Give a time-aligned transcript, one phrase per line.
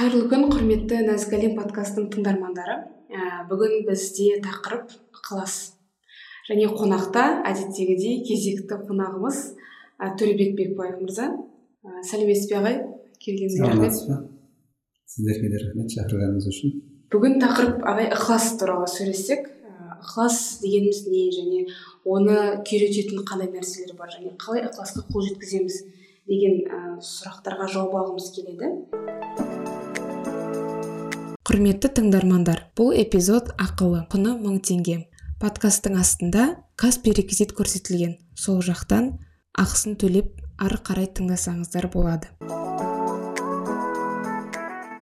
[0.00, 2.76] қайырлы күн құрметті нәзік әлем подкастының тыңдармандары.
[3.12, 5.74] Ә, бүгін бізде тақырып ықылас.
[6.48, 9.40] Және қонақта әдеттегідей кезекті қонағымыз
[10.00, 11.26] ә, төлебек бекбаев мырза.
[11.84, 12.78] Ә, сәлеметсіз бе ағай
[13.26, 14.00] келгеніңізге рахмет.
[15.04, 16.74] сіздерге де рахмет шақырғаныңыз үшін.
[17.12, 19.52] Бүгін тақырып ағай ықылас туралы сөйлессек
[20.00, 21.26] ықылас дегеніміз не?
[21.36, 21.66] Және
[22.08, 24.08] оны күйрететін қандай нәрселер бар?
[24.16, 25.82] Және қалай ықыласқа қол жеткіземіз
[26.24, 29.49] деген ә, сұрақтарға жауап алғымыз келеді.
[31.50, 35.10] Құрметті тыңдармандар бұл эпизод ақылы құны мың теңге.
[35.42, 36.44] Подкасттың астында
[36.78, 38.12] каспи реквизит көрсетілген.
[38.38, 39.18] Сол жақтан
[39.58, 40.28] ақысын төлеп
[40.62, 42.30] ары қарай тыңдасаңыздар болады.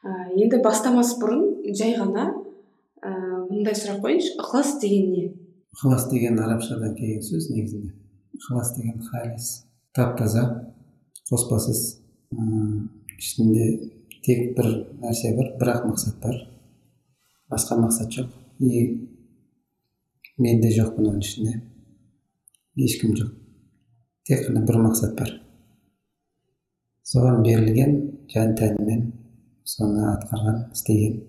[0.00, 3.12] Ә, енді бастамас бұрын жай ғана ә,
[3.50, 5.26] мындай сұрақ қояйыншы ықылас деген не?
[5.76, 7.92] Ықылас деген арабшадан келген сөз негізінде.
[8.40, 10.48] Ықылас деген халис тап таза
[11.28, 12.00] қоспасыз
[13.18, 13.97] ішінде
[14.28, 14.66] тек бір
[15.00, 16.36] нәрсе бар бір ақ мақсат бар.
[17.48, 18.28] Басқа мақсат жоқ.
[18.60, 19.08] И
[20.38, 21.54] мен де жоқпын оның ішінде.
[22.76, 23.30] Ешкім жоқ.
[24.28, 25.32] Тек қана бір мақсат бар.
[27.08, 27.94] Соған берілген
[28.28, 29.06] жан тәнімен
[29.64, 31.22] соны атқарған істеген.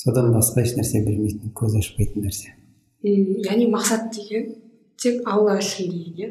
[0.00, 2.54] Содан басқа ешнәрсе білмейтін көз ашпайтын нәрсе.
[3.04, 4.54] Яғни мақсат деген
[4.96, 6.30] тек алла үшін деген иә?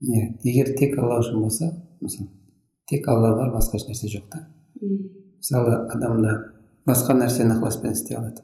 [0.00, 1.68] Иә егер тек алла үшін болса
[2.00, 2.30] мысалы
[2.88, 4.46] тек алла бар басқа ешнәрсе жоқ та.
[4.80, 6.32] Мысалы адамда
[6.88, 8.42] басқа нәрсені ықыласпен істей алады.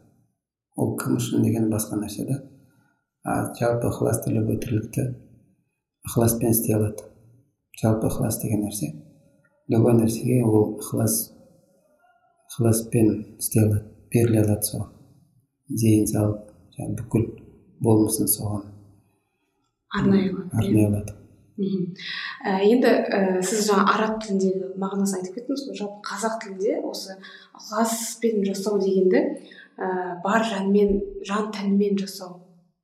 [0.77, 2.41] Ол кім үшін деген басқа нәрсе да
[3.25, 5.07] а жалпы ықылас тілеп өтірлікті
[6.11, 7.09] ықыласпен істей алады.
[7.81, 8.93] Жалпы ықылас деген нәрсе
[9.69, 11.33] любой нәрсеге ол ықылас
[12.51, 14.93] ықыласпен істей алады беріле алады соған.
[15.69, 17.27] Зейін салып бүкіл
[17.81, 18.67] болмысын соған
[19.97, 21.15] арнай алады арнай алады
[21.57, 27.17] ә, енді ә, сіз жаңа араб тіліндегі мағынасын айтып кеттіңіз ғой жалпы қазақ тілінде осы
[27.57, 29.23] ықыласпен жасау дегенді
[29.77, 32.43] ә, бар жанмен жан тәнмен жасау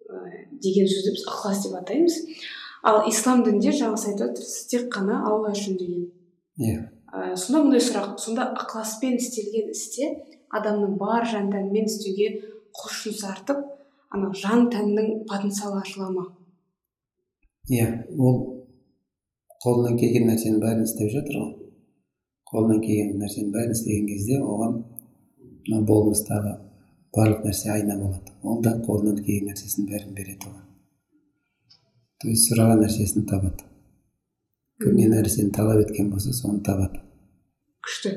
[0.08, 2.18] ә, деген сөзді біз ықылас деп атаймыз.
[2.82, 6.08] Ал ислам дінінде жаңа сіз айтып отырсыз тек қана алла үшін деген.
[6.58, 6.88] Иә.
[7.12, 10.10] Ә, сонда мындай сұрақ сонда ықыласпен істелген істе
[10.52, 12.32] адамның бар жан тәнімен істеуге
[12.76, 13.62] құлшынысы артып
[14.12, 16.26] ана жан тәннің потенциалы ашыла ма?
[17.70, 17.86] Иә
[18.18, 18.51] ол
[19.62, 21.52] қолынан келген нәрсенің бәрін істеп жатыр ғой.
[22.50, 24.80] Қолынан келген нәрсенің бәрін істеген кезде оған
[25.68, 26.56] мына болмыстағы
[27.14, 28.34] барлық нәрсе айна болады.
[28.42, 30.66] Ол да қолынан келген нәрсесінің бәрін береді оған.
[32.22, 33.68] То есть сұраған нәрсесін табады.
[34.82, 37.00] Кім не нәрсені талап еткен болса соны табады.
[37.86, 38.12] Күшті.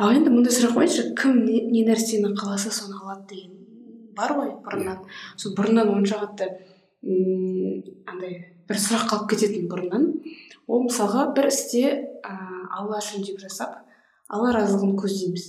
[0.00, 3.54] Ал енді мындай сұрақ қояйыншы кім не, не нәрсені қаласа соны алады деген
[4.16, 5.02] бар ғой бұрыннан.
[5.36, 6.50] Сол бұрыннан онша қатты
[8.08, 10.08] андай бір сұрақ қалып кететін бұрыннан.
[10.66, 11.84] Ол мысалға бір істе
[12.26, 12.34] ә,
[12.78, 13.78] алла үшін деп жасап
[14.28, 15.46] алла разылығын көздейміз.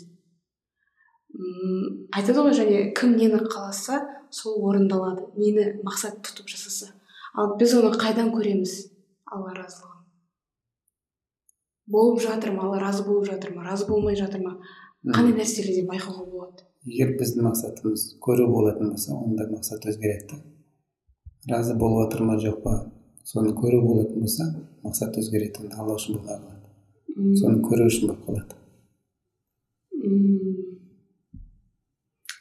[1.37, 6.93] М айтады ғой және кім нені қаласа сол орындалады нені мақсат тұтып жасаса.
[7.33, 8.91] Ал біз оны қайдан көреміз?
[9.25, 10.03] Алла разылығын.
[11.87, 12.67] Болып жатыр ма?
[12.67, 13.63] Алла разы болып жатыр ма?
[13.63, 14.57] Разы болмай жатыр ма?
[15.07, 16.65] Қандай нәрселерден байқауға болады?
[16.83, 20.41] Егер біздің мақсатымыз көру болатын болса онда мақсат өзгереді.
[21.47, 22.75] Да разы болып жатыр ма жоқ па?
[23.27, 24.45] Соны көру болатын болса
[24.85, 28.53] мақсат өзгереді онда алла үшін қалады соны көру үшін болып қалады.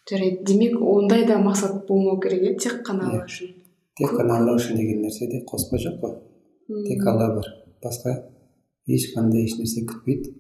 [0.07, 0.45] Жарайды.
[0.47, 3.53] Демек ондай да мақсат болмау керек иә тек қана алла үшін
[3.99, 6.19] тек қана алла үшін деген нәрседе қоспа жоқ қой.
[6.87, 7.47] Тек алла бар.
[7.83, 8.15] Басқа
[8.87, 10.37] ешқандай ешнәрсе күтпейді.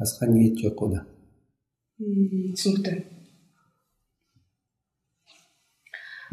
[0.00, 1.06] Басқа ниет жоқ ода
[1.96, 2.92] түсінікті.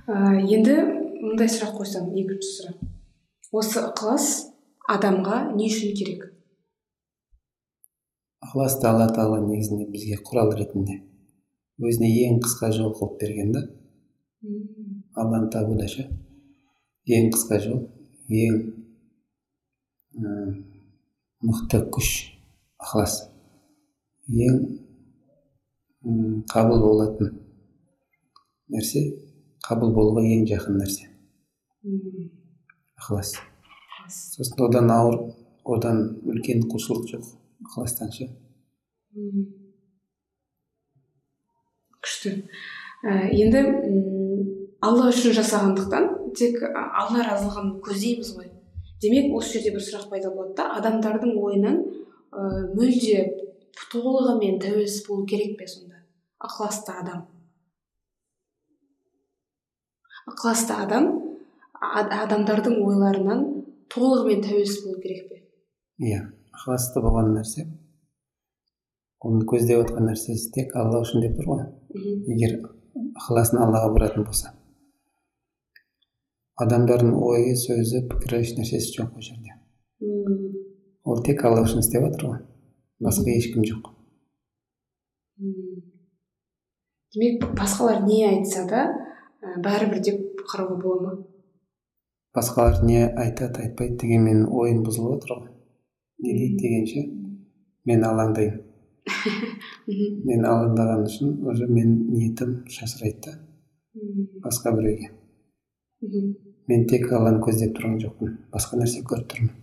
[0.08, 0.76] Енді
[1.24, 2.90] мындай сұрақ қойсам екінші сұрақ.
[3.54, 4.28] Осы ықылас
[4.90, 6.26] адамға не үшін керек?
[8.44, 11.00] Ықыласты алла тағала негізінде бізге құрал ретінде.
[11.78, 13.64] Өзіне ең қысқа жол қылып берген да.
[15.14, 16.10] Алланы табуда ше.
[17.06, 17.86] Ең қысқа жол
[18.28, 18.60] ең
[20.18, 20.36] ә,
[21.46, 22.12] мықты күш
[22.82, 23.20] ықылас.
[24.28, 24.62] Ең
[26.52, 27.36] қабыл болатын
[28.74, 29.04] нәрсе
[29.64, 31.12] қабыл болуға ең жақын нәрсе.
[33.04, 33.36] Ықылас.
[34.08, 35.20] Сосын одан ауыр
[35.66, 37.26] одан үлкен құлшылық жоқ
[37.66, 38.30] ықыластан ше
[42.04, 42.34] күшті.
[43.04, 43.62] Ә, енді
[44.84, 48.50] алла үшін жасағандықтан тек алла разылығын көздейміз ғой.
[49.04, 51.80] Демек осы жерде бір сұрақ пайда болады да адамдардың ойынан
[52.32, 52.42] ә,
[52.76, 53.24] мүлде
[53.92, 56.04] толығымен тәуелсіз болу керек пе сонда?
[56.44, 57.28] Ықыласты адам.
[60.28, 61.23] Ықыласты адам
[61.84, 63.44] адамдардың ойларынан
[63.94, 65.40] толығымен тәуелсіз болу керек пе?
[66.04, 66.20] Иә
[66.54, 67.66] ықыласты болған нәрсе.
[69.24, 71.64] Оның көздеп отқан нәрсесі тек алла үшін деп тұр ғой.
[72.28, 72.58] Егер
[73.22, 74.54] ықыласын аллаға бұратын болса.
[76.64, 79.56] Адамдардың ойы сөзі пікірі еш нәрсесі жоқ ол жерде.
[81.04, 82.42] Ол тек алла үшін істеп жатыр ғой.
[83.04, 83.90] Басқа ешкім жоқ.
[87.14, 88.86] Демек басқалар не айтса да
[89.64, 91.16] бәрібір деп қарауға бола ма?
[92.36, 95.50] Басқалар не айтады айтпайды дегенмен ойым бұзылып отыр ғой.
[96.24, 97.04] Не дейді дегенше
[97.86, 98.62] мен алаңдаймын
[100.30, 103.38] мен алаңдаған үшін уже мен ниетім шашырайды да
[104.46, 105.12] басқа біреуге.
[106.68, 109.54] Мен тек алланы көздеп тұрған жоқпын басқа нәрсе көріп тұрмын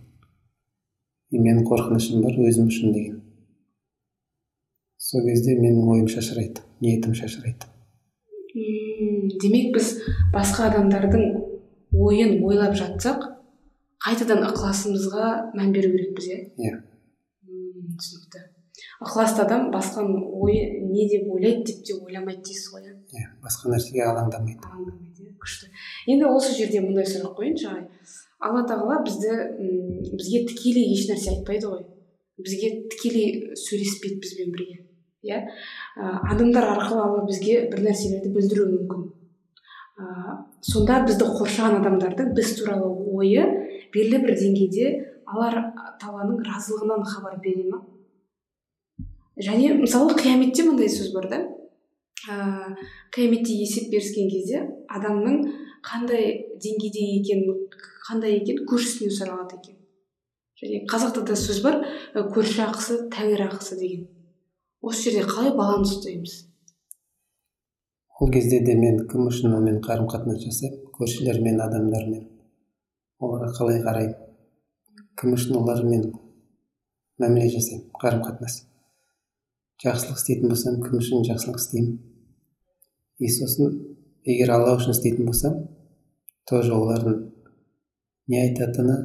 [1.31, 3.19] и менің қорқынышым бар өзім үшін деген.
[5.01, 7.69] Сол кезде менің ойым шашырайды ниетім шашырайды.
[9.41, 9.93] Демек біз
[10.33, 11.50] басқа адамдардың
[11.93, 13.27] ойын ойлап жатсақ
[14.05, 15.27] қайтадан ықыласымызға
[15.57, 16.39] мән беру керекпіз иә?
[16.57, 16.79] Иә.
[17.99, 18.47] Түсінікті.
[19.01, 22.95] ықыласты адам басқаның ойы не деп ойлайды деп те ойламайды дейсіз ғой иә?
[23.13, 24.61] Иә басқа нәрсеге алаңдамайды.
[24.61, 25.69] Алаңдамайды иә күшті.
[26.07, 27.87] Енді осы жерде мындай сұрақ қояйыншы ағай
[28.41, 31.83] алла тағала бізді м бізге тікелей еш нәрсе айтпайды ғой.
[32.41, 34.79] Бізге тікелей сөйлеспейді бізбен бірге
[35.25, 35.43] иә?
[35.97, 39.07] Адамдар арқылы алла бізге бір нәрселерді білдіруі мүмкін.
[40.61, 43.45] Сонда бізді қоршаған адамдардың біз туралы ойы
[43.93, 44.91] белгілі бір деңгейде
[45.25, 45.49] алла
[46.01, 47.81] тағаланың разылығынан хабар бере ма
[49.41, 51.39] және мысалы қияметте мындай сөз бар да.
[52.29, 52.35] Ә,
[53.15, 54.61] қияметте есеп беріскен кезде
[54.91, 55.39] адамның
[55.81, 56.27] қандай
[56.61, 57.63] деңгейде екенін
[58.05, 59.79] қандай екен көршісінен сұралады екен.
[60.61, 61.81] Және қазақта да сөз бар
[62.13, 64.05] көрші ақысы тәңір ақысы деген.
[64.81, 66.50] Осы жерде қалай баланс ұстаймыз?
[68.21, 72.27] Ол кезде де мен кім үшін онымен қарым қатынас жасаймын көршілермен адамдармен
[73.17, 74.13] оларға қалай қараймын?
[75.17, 76.03] Кім үшін олармен
[77.21, 77.87] мәміле жасаймын?
[78.03, 78.59] Қарым қатынас
[79.81, 81.97] жақсылық істейтін болсам кім үшін жақсылық істеймін?
[83.17, 83.73] И сосын
[84.29, 85.57] егер алла үшін істейтін болсам
[86.49, 87.19] тоже олардың
[88.29, 89.01] не айтатыны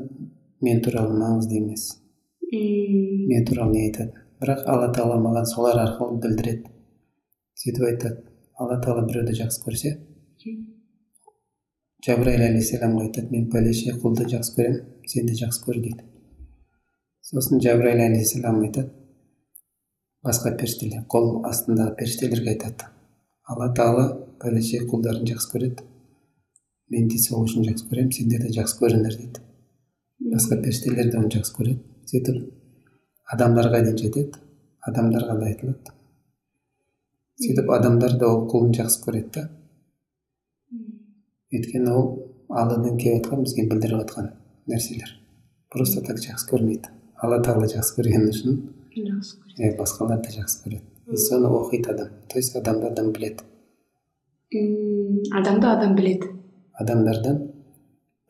[0.60, 1.88] мен туралы маңызды емес.
[2.52, 4.12] Мен туралы не айтады.
[4.40, 6.68] Бірақ алла тағала маған солар арқылы білдіреді.
[7.56, 8.35] Сөйтіп айтады.
[8.56, 9.94] Алла тағала біреуді жақсы көрсе.
[12.06, 16.04] Жабраил алейхисаламға айтады мен пәлеше құлды жақсы көремін сен де жақсы көр дейді.
[17.24, 18.92] Сосын жабраил алейхисалам айтады
[20.26, 22.88] басқа періштелер қол астындағы періштелерге айтады.
[23.46, 24.06] Алла тағала
[24.42, 25.84] пәлеше құлдарын жақсы көреді.
[26.90, 29.42] Мен де сол үшін жақсы көремін сендер де жақсы көріңдер дейді.
[30.32, 31.82] Басқа періштелер де оны жақсы көреді.
[32.06, 32.42] Сөйтіп
[33.34, 34.42] адамдарға дейін жетеді.
[34.86, 35.95] Адамдарға да айтылады.
[37.42, 39.44] Сөйтіп адамдар да ол құлын жақсы көреді да.
[41.52, 42.08] Өйткені ол
[42.48, 44.30] алладан келіп жатқан бізге білдіріп жатқан
[44.70, 45.12] нәрселер.
[45.72, 46.92] Просто так жақсы көрмейді.
[47.22, 48.58] Алла тағала жақсы көргені үшін
[48.96, 49.76] жақсы көреді.
[49.78, 50.82] басқалар да жақсы көреді.
[51.12, 52.08] И соны оқиды адам.
[52.28, 53.44] То есть адамды адам біледі.
[55.32, 56.32] Адамды адам біледі.
[56.72, 57.40] Адамдардан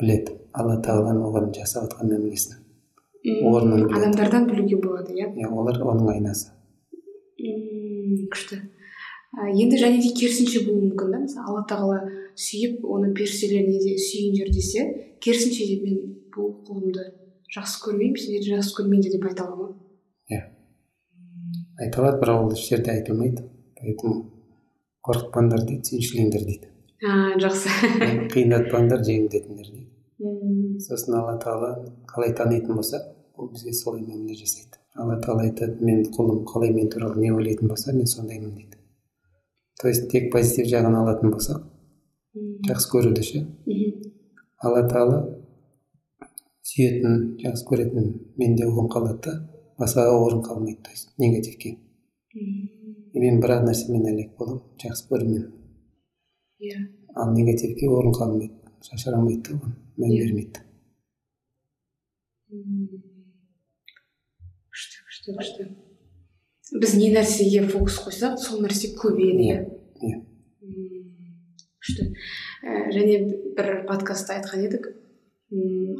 [0.00, 0.38] біледі.
[0.52, 2.62] Алла тағаланың оған жасап жатқан мәмілесін
[3.26, 5.30] орнын адамдардан білуге болады иә?
[5.34, 6.52] Иә олар оның айнасы.
[8.32, 8.60] Күшті.
[9.34, 11.22] Енді және де керісінше болуы мүмкін да.
[11.24, 11.98] Мысалы алла тағала
[12.36, 14.86] сүйіп оны періштелеріне де сүйіңдер десе
[15.20, 15.98] керісінше де мен
[16.36, 17.08] бұл құлымды
[17.56, 19.68] жақсы көрмеймін сендерді жақсы көрмеймін деп айта ала ма
[20.30, 20.40] иә.
[21.80, 23.44] Айта алады бірақ ол еш жерде айтылмайды
[23.80, 24.24] поэтому
[25.06, 26.70] қорықпаңдар дейді сүйіншілеңдер дейді.
[27.06, 27.68] А жақсы.
[28.32, 29.90] Қиындатпаңдар жеңілдетіңдер дейді.
[30.82, 31.70] Сосын алла тағала
[32.08, 33.02] қалай танитын болса
[33.36, 34.80] ол бізге солай мәміле жасайды.
[34.96, 38.75] Алла тағала айтады мен құлым қалай мен туралы не ойлайтын болса мен сондаймын дейді.
[39.80, 41.64] То есть тек позитив жағын алатын болсақ
[42.68, 43.42] жақсы көруді ше?
[44.64, 45.20] Алла тағала
[46.66, 48.08] сүйетін жақсы көретін
[48.40, 49.34] менде орын қалады да
[49.80, 51.76] басқаға орын қалмайды то есть негативке.
[53.14, 55.46] Мен бір ақ нәрсемен әлек боламын жақсы көрумен
[56.60, 56.78] иә.
[57.14, 58.52] Ал негативке орын қалмайды
[58.84, 60.22] шашырамайды да оған мән иә.
[60.24, 60.60] бермейді.
[64.72, 65.68] Күшті күшті күшті.
[66.72, 69.58] Біз не нәрсеге фокус қойсақ сол нәрсе көбейеді иә.
[70.02, 70.16] иә
[71.80, 72.10] күшті.
[72.66, 73.20] Ә, және
[73.56, 74.88] бір подкастта айтқан едік.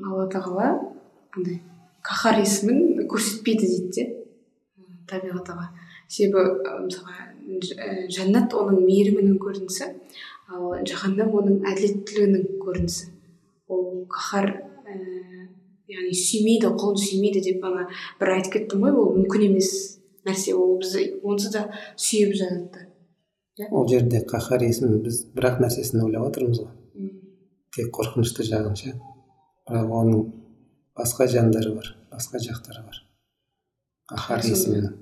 [0.07, 0.69] Алла тағала
[1.37, 1.61] андай
[2.07, 4.07] қаһар есімін көрсетпейді дейді де.
[5.07, 5.53] Табиғат
[6.09, 6.43] себебі
[6.87, 7.27] мысалға
[8.11, 9.89] жәннат оның мейірімінің көрінісі
[10.51, 13.11] ал жаһаннам оның әділеттілігінің көрінісі.
[13.71, 14.51] Ол қаһар
[14.87, 17.87] ііі яғни сүймейді құлын сүймейді деп ана
[18.21, 19.71] бір айтып кеттім ғой ол мүмкін емес.
[20.27, 21.63] Нәрсе ол бізді онсыз да
[21.95, 22.87] сүйіп жаратты
[23.61, 23.71] иә?
[23.71, 27.11] Ол жерде қаһар есімін біз бір ақ нәрсесін ойлап отырмыз ғой.
[27.77, 28.95] Тек қорқынышты жағын ше?
[29.69, 30.27] Бірақ оның
[30.99, 33.01] басқа жандары бар басқа жақтары бар.
[34.13, 34.93] Қаһар есімінің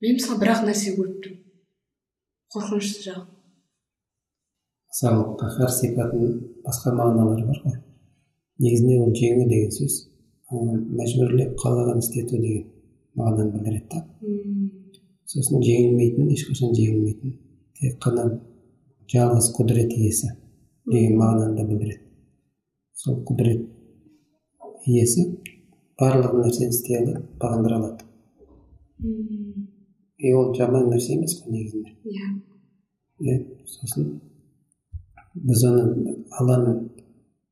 [0.00, 1.44] мен мысалы бір ақ нәрсе көріп тұрмын.
[2.54, 3.28] Қорқынышты жағын
[4.90, 7.76] мысалы қаһар сипатының басқа мағыналары бар ғой.
[8.64, 10.00] Негізінде ол жеңу деген сөз
[10.50, 12.69] мәжбүрлеп қалаған істету деген.
[13.18, 13.98] Мағынаны білдіреді да
[15.30, 17.34] сосын жеңілмейтін ешқашан жеңілмейтін
[17.80, 18.26] тек қана
[19.12, 20.32] жалғыз құдірет иесі
[20.90, 22.04] деген мағынаны да білдіреді
[23.02, 23.66] сол құдірет
[24.86, 25.26] иесі
[26.00, 28.04] барлық нәрсені істей алады бағындыра алады
[30.18, 32.30] и ол жаман нәрсе емес қой негізінде иә
[33.24, 33.38] иә
[33.68, 34.10] сосын
[35.34, 36.78] біз оны алланың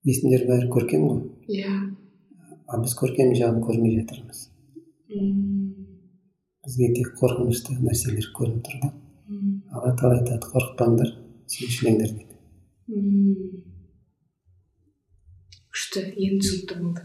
[0.09, 1.75] есімдері бәрі көркем ғой иә
[2.67, 4.47] а біз көркем жағын көрмей жатырмыз
[5.09, 8.93] бізге тек қорқынышты нәрселер көрініп тұр да
[9.73, 11.15] алла тағала айтады қорықпаңдар
[11.49, 12.29] сүйіншілеңдер дейді
[15.79, 17.05] күшті енді түсінікті болды.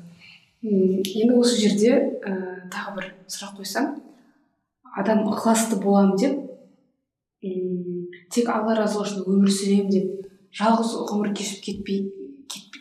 [0.64, 1.92] Енді осы жерде
[2.24, 2.34] ә,
[2.74, 3.90] тағы бір сұрақ қойсам.
[4.98, 6.40] Адам ықыласты боламын деп
[8.34, 12.00] тек алла разылығы үшін өмір сүремін деп жалғыз ғұмыр кешіп кетпей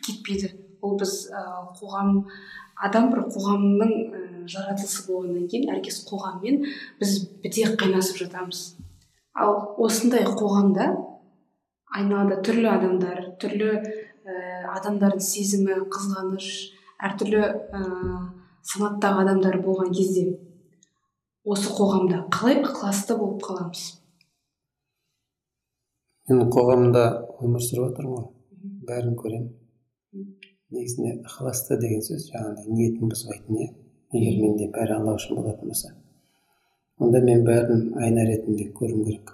[0.07, 0.53] кетпейді.
[0.83, 1.43] Ол біз ә,
[1.79, 2.25] қоғам
[2.83, 6.63] адам бір қоғамның ә, жаратылысы болғаннан кейін әркез қоғаммен
[7.01, 8.63] біз бітек қайнасып жатамыз.
[9.35, 10.91] Ал осындай қоғамда
[11.97, 14.35] айналада түрлі адамдар түрлі ә,
[14.77, 16.49] адамдардың сезімі қызғаныш
[17.09, 17.83] әртүрлі ә,
[18.73, 20.29] санаттағы адамдар болған кезде
[21.45, 23.83] осы қоғамда қалай ықыласты болып қаламыз?
[26.31, 27.03] Мен қоғамда
[27.43, 28.29] өмір сүріп жатырмын ғой.
[28.87, 29.49] Бәрін көремін.
[30.73, 33.73] Негізінде ықыласты деген сөз жаңағыдай ниетін бұзбайтын иә.
[34.13, 35.95] Егер менде бәрі алла үшін болатын болса
[37.03, 39.33] онда мен бәрін айна ретінде көруім керек.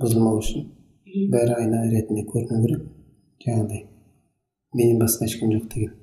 [0.00, 0.68] Бұзылмау үшін
[1.32, 2.84] бәрі айна ретінде көріну керек.
[3.42, 3.82] Жаңағыдай
[4.78, 5.96] менен басқа ешкім жоқ деген.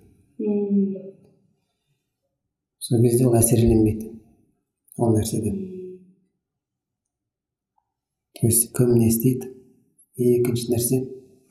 [2.79, 4.11] Сол кезде ол әсерленбейді
[4.97, 5.55] ол нәрседен.
[8.39, 9.53] То есть кім не істейді?
[10.17, 10.99] Екінші нәрсе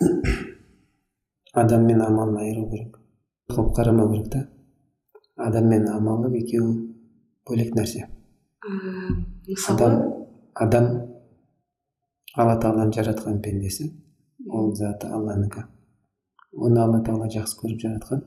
[1.53, 3.01] адам мен амалын айыру керек.
[3.49, 4.47] Қылып қарамау керек та.
[5.39, 6.75] Адам мен амалы екеуі
[7.49, 8.07] бөлек нәрсе.
[9.73, 9.99] Адам
[10.55, 10.87] адам
[12.35, 13.91] алла тағаланың жаратқан пендесі.
[14.49, 15.67] Ол заты алланікі
[16.57, 18.23] оны алла тағала жақсы көріп жаратқан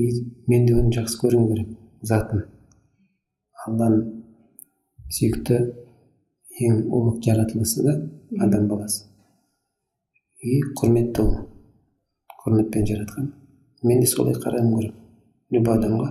[0.00, 0.06] и
[0.48, 1.74] мен де оны жақсы көруім керек
[2.10, 2.46] затын
[3.66, 4.06] алланың
[5.16, 5.58] сүйікті
[6.66, 7.96] ең ұлық жаратылысы да
[8.44, 9.06] адам баласы.
[10.40, 11.34] И құрметті ол.
[12.40, 13.32] Құрметпен жаратқан.
[13.84, 14.99] Мен де солай қарауым керек
[15.54, 16.08] любой адамға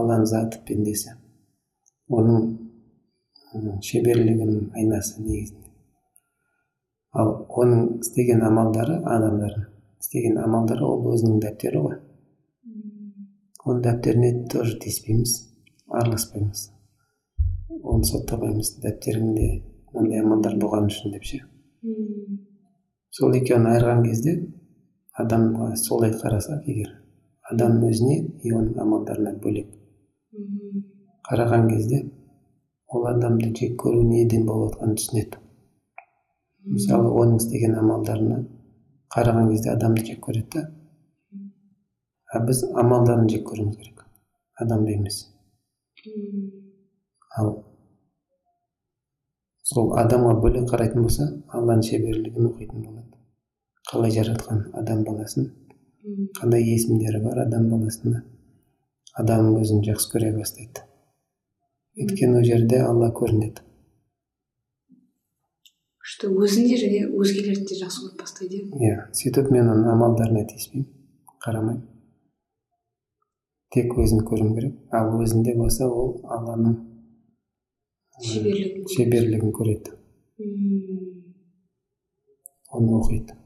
[0.00, 1.14] алланың заты пендесі
[2.12, 2.46] оның
[3.84, 5.68] шеберлігінің айнасы негізінде.
[7.12, 9.66] Ал оның істеген амалдары адамдардың.
[10.00, 11.98] Істеген амалдары ол өзінің дәптері ғой.
[13.66, 15.34] Оның дәптеріне тоже тиіспейміз
[16.00, 16.64] араласпаймыз.
[17.82, 19.50] Оны соттамаймыз дәптеріңде
[19.92, 21.42] мынандай амалдар болған үшін деп ше
[23.12, 24.34] сол екеуін айырған кезде
[25.22, 26.92] адамға солай қарасақ егер
[27.52, 29.70] адам өзіне и оның амалдарына бөлек
[31.28, 32.02] қараған кезде
[32.92, 35.38] ол адамды жек көру неден болып жатқанын түсінеді.
[36.76, 38.38] Мысалы оның істеген амалдарына
[39.14, 40.64] қараған кезде адамды жек көреді да.
[42.32, 44.04] А біз амалдарын жек көруіміз керек.
[44.60, 45.22] Адамды емес.
[47.38, 47.52] Ал
[49.72, 53.20] сол адамға бөлек қарайтын болса алланың шеберлігін оқитын болады.
[53.90, 55.50] Қалай жаратқан адам баласын
[56.38, 58.22] қандай есімдері бар адам баласында?
[59.18, 60.82] Адам өзін жақсы көре бастайды.
[62.00, 63.62] Өйткені ол жерде алла көрінеді.
[66.02, 68.96] Күшті өзін де және өзгелерді де жақсы көріп бастайды иә?
[69.14, 70.88] Сөйтіп мен оның амалдарына тиіспеймін
[71.44, 71.84] қарамаймын
[73.72, 74.74] тек өзін көруім керек.
[74.92, 76.74] Ал өзінде болса ол алланың
[78.26, 79.94] шеберлігін шеберлігін көреді.
[82.72, 83.36] Оны оқиды.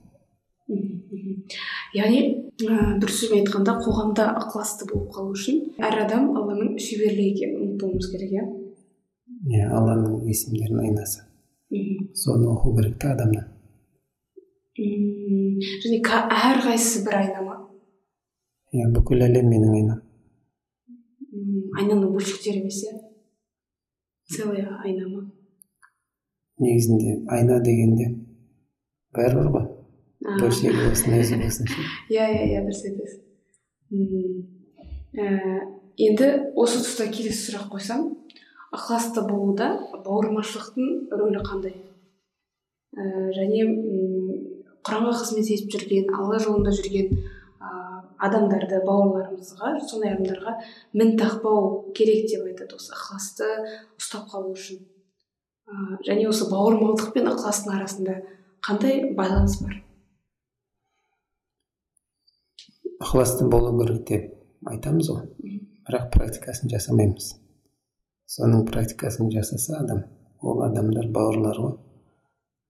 [0.67, 2.21] Яғни
[2.67, 8.11] ә, бір сөзбен айтқанда қоғамда ықыласты болып қалу үшін әр адам алланың шеберлігі екенін ұмытпауымыз
[8.15, 8.47] керек иә?
[9.53, 11.27] Иә алланың есімдерінің айнасы.
[12.15, 13.53] Соны оқу керек та адамнан.
[14.77, 17.61] Және әрқайсысы бір айна ма?
[18.75, 20.03] Иә бүкіл әлем менің айнам
[21.77, 22.95] айнаның бөлшектері емес иә?
[24.33, 25.25] Целая айна ма?
[26.63, 28.09] Негізінде айна дегенде
[29.17, 29.67] бәрібір ғой.
[30.27, 31.67] Болсын өзі болсын
[32.11, 33.15] иә иә иә дұрыс айтасыз
[35.97, 38.01] енді осы тұста келесі сұрақ қойсам
[38.75, 39.69] ықыласты болуда
[40.05, 41.77] бауырмашылықтың рөлі қандай?
[42.97, 43.65] Ә, және
[44.87, 47.71] құранға қызмет етіп жүрген алла жолында жүрген ә,
[48.29, 50.57] адамдарды бауырларымызға сондай адамдарға
[50.99, 53.51] мін тақпау керек деп айтады осы ықыласты
[54.01, 54.83] ұстап қалу үшін.
[55.67, 58.21] Ә, және осы бауырмалдық пен ықыластың арасында
[58.67, 59.81] қандай байланыс бар?
[63.03, 65.27] Ықыласты болу керек деп айтамыз ғой.
[65.87, 67.35] Бірақ практикасын жасамаймыз.
[68.27, 70.03] Соның практикасын жасаса адам
[70.41, 71.77] ол адамдар бауырлар ғой.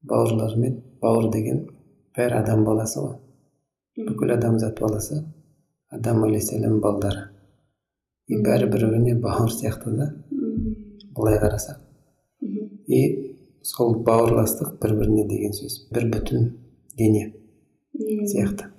[0.03, 1.65] Бауырлармен бауыр деген
[2.17, 3.17] бәрі адам баласы ғой.
[3.97, 5.23] Бүкіл адамзат баласы
[5.91, 7.31] адам алейхисалам балдары.
[8.29, 10.11] И бәрі бір біріне бауыр сияқты да.
[11.17, 11.81] Былай қарасақ.
[12.87, 13.01] И
[13.63, 16.51] сол бауырластық бір біріне деген сөз бір бүтін
[16.99, 17.33] дене.
[17.97, 18.76] сияқты.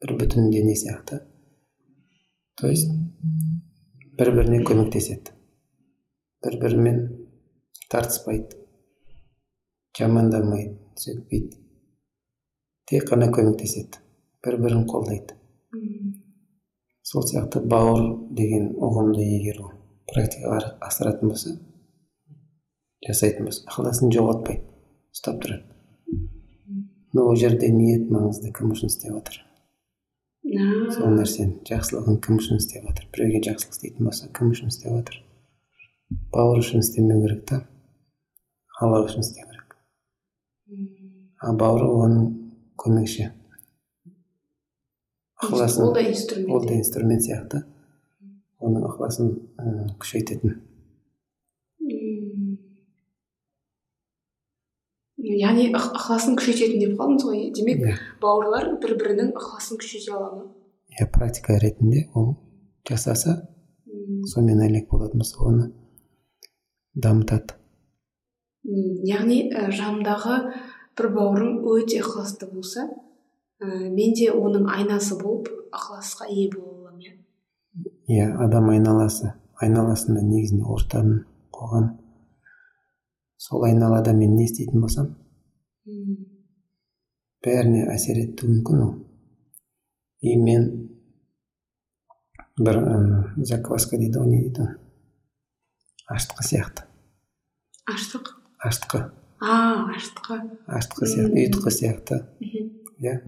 [0.00, 1.20] Бір бүтін дене сияқты
[2.60, 2.90] то есть
[4.18, 5.34] бір біріне көмектеседі
[6.44, 7.00] бір бірімен
[7.92, 8.60] тартыспайды
[9.98, 11.58] жамандамайды сөйтпейді
[12.90, 14.00] тек қана көмектеседі
[14.44, 15.36] бір бірін қолдайды
[17.10, 18.06] сол сияқты бауыр
[18.38, 19.74] деген ұғымды егер ол
[20.12, 21.54] практикаға асыратын болса
[23.06, 24.64] жасайтын болса ықыласын жоғалтпайды
[25.12, 26.24] ұстап тұрады
[27.12, 29.40] но ол жерде ниет маңызды кім үшін істеп жатыр
[30.96, 35.20] сол нәрсені жақсылығын кім үшін істеп жатыр біреуге жақсылық істейтін болса кім үшін істеп жатыр
[36.34, 37.60] бауыр үшін істемеу керек та.
[38.80, 39.76] Алла үшін істеу керек.
[41.40, 42.24] А бауыры оның
[42.80, 43.30] көмекші.
[45.40, 46.50] Ықыласын ол да инструмент.
[46.50, 47.62] ол да инструмент сияқты.
[48.60, 49.30] Оның ықыласын
[50.00, 50.58] күшейтетін.
[55.20, 57.42] Яғни ықыласын күшейтетін деп қалдыңыз ғой.
[57.54, 57.94] Демек иә.
[58.22, 60.44] бауырлар бір бірінің ықыласын күшейте ала ма?
[60.96, 62.36] Иә практика ретінде ол
[62.88, 63.36] жасаса
[64.32, 65.70] сонымен әлек болатын болса оны
[66.94, 67.56] дамытады.
[68.64, 70.40] Яғни ә, жанымдағы
[70.98, 72.88] бір бауырым өте ықыласты болса
[73.60, 77.16] ә, мен де оның айнасы болып ықыласқа ие бола аламын иә.
[78.08, 81.90] Иә адам айналасы айналасында негізінде ортаның қоғам
[83.40, 85.14] сол айналада мен не істейтін болсам?
[87.44, 88.92] Бәріне әсер етуі мүмкін ол.
[90.20, 90.66] И мен
[92.60, 92.82] бір
[93.48, 94.68] закваска дейді ғой не дейді
[96.10, 96.84] аштықы сияқты.
[97.88, 98.34] Аштық?
[98.60, 99.04] Аштықы
[99.40, 100.36] а аштықы
[100.68, 102.18] аштықы сияқты ұйытқы сияқты.
[103.00, 103.22] Иә.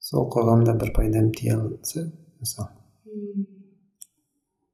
[0.00, 2.06] Сол қоғамда бір пайдам тие алса
[2.40, 2.72] мысалы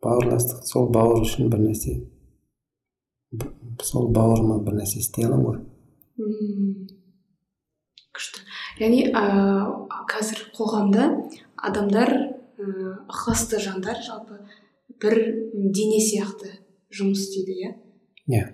[0.05, 1.97] бауырластық сол бауыр үшін бір нәрсе.
[3.83, 5.59] Сол бауырыма бір нәрсе істей аламын ғой.
[8.17, 8.45] Күшті.
[8.81, 9.23] Яғни ә,
[10.11, 11.09] қазір қоғамда
[11.69, 12.12] адамдар
[12.61, 14.39] ыыы ықыласты жандар жалпы
[15.03, 15.19] бір
[15.53, 16.53] дене сияқты
[16.95, 17.73] жұмыс істейді иә?
[18.31, 18.45] Иә.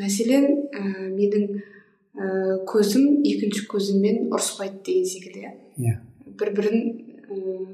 [0.00, 5.52] Мәселен ә, менің ә, көзім екінші көзіммен ұрыспайды деген секілді иә?
[5.76, 5.98] Иә.
[6.40, 6.78] Бір бірін
[7.28, 7.66] ыыы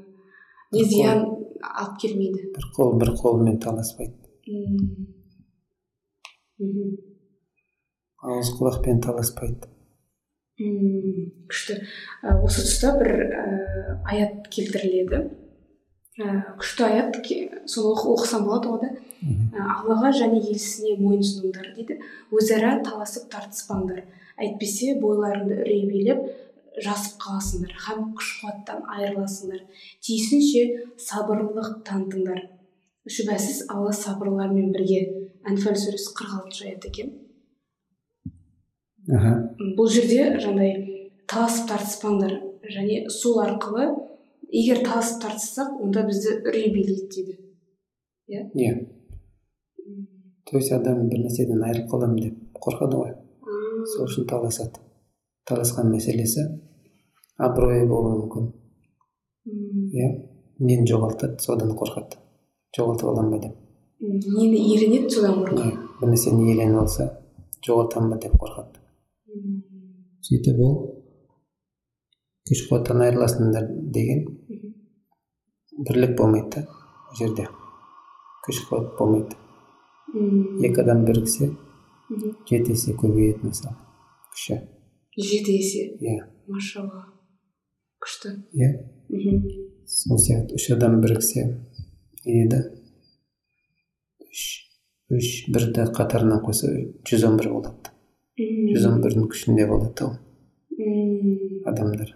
[0.75, 1.23] не зиян
[1.63, 2.51] алып келмейді.
[2.53, 4.13] Бір қол бір қолымен таласпайды.
[4.49, 5.18] Мхм
[6.59, 9.69] ауыз құлақпен таласпайды
[10.59, 11.77] мм күшті.
[12.43, 13.43] Осы тұста бір ә,
[14.11, 15.21] аят келтіріледі.
[16.19, 17.19] Ә, күшті аят
[17.69, 18.89] соны оқысам болады ғой да
[19.75, 21.99] аллаға және елшісіне мойынсұныңдар дейді.
[22.35, 24.03] Өзара таласып тартыспаңдар.
[24.39, 26.21] Әйтпесе бойларыңды үрей билеп
[26.83, 27.73] жасып қаласыңдар.
[27.87, 29.65] Һәм күш қуаттан айырыласыңдар.
[30.05, 32.45] Тиісінше сабырлылық танытыңдар.
[33.09, 35.01] Шүбәсіз алла сабырлылармен бірге.
[35.47, 37.11] Әнфал сүресі қырық алтыншы аят екен.
[39.09, 39.33] Аха.
[39.77, 42.35] Бұл жерде жаңағыдай таласып тартыспаңдар.
[42.69, 43.85] Және сол арқылы
[44.51, 47.37] егер таласып тартыссақ онда бізді үрей билейді дейді.
[48.29, 48.43] Иә?
[48.53, 48.73] Иә.
[50.49, 53.15] То есть адам бір нәрседен айырылып қаламын деп қорқады ғой.
[53.93, 54.83] Сол үшін таласады.
[55.49, 56.45] Таласқан мәселесі
[57.37, 58.51] абыройы болуы мүмкін.
[59.95, 60.11] Иә.
[60.59, 62.19] Нені жоғалтады содан қорқады.
[62.75, 63.68] Жоғалтып аламын ба деп
[63.99, 67.09] нені иеленеді содан қорқады бір нәрсені иеленіп алса
[67.67, 68.79] жоғалтамын ба деп қорқады
[70.27, 70.75] сөйтіп ол
[72.49, 74.25] күш қуаттан айырыласыңдар деген
[75.87, 76.67] бірлік болмайды да
[77.09, 77.47] ол жерде.
[78.45, 79.35] Күш қуат болмайды.
[80.65, 81.51] Екі адам біріксе
[82.49, 83.75] жеті есе көбейеді мысалы
[84.33, 84.59] күші
[85.17, 85.85] жеті есе?
[86.01, 86.25] Иә.
[86.47, 87.05] Машалла
[88.01, 88.33] күшті.
[88.57, 88.71] Иә.
[89.85, 91.45] Сол сияқты үш адам біріксе
[92.25, 92.63] еді.
[94.29, 94.45] Үш
[95.17, 96.71] үш бірді қатарына қойса
[97.09, 97.93] жүз он бір болады
[98.39, 102.13] жүз он бірдің күшінде болады ғой адамдар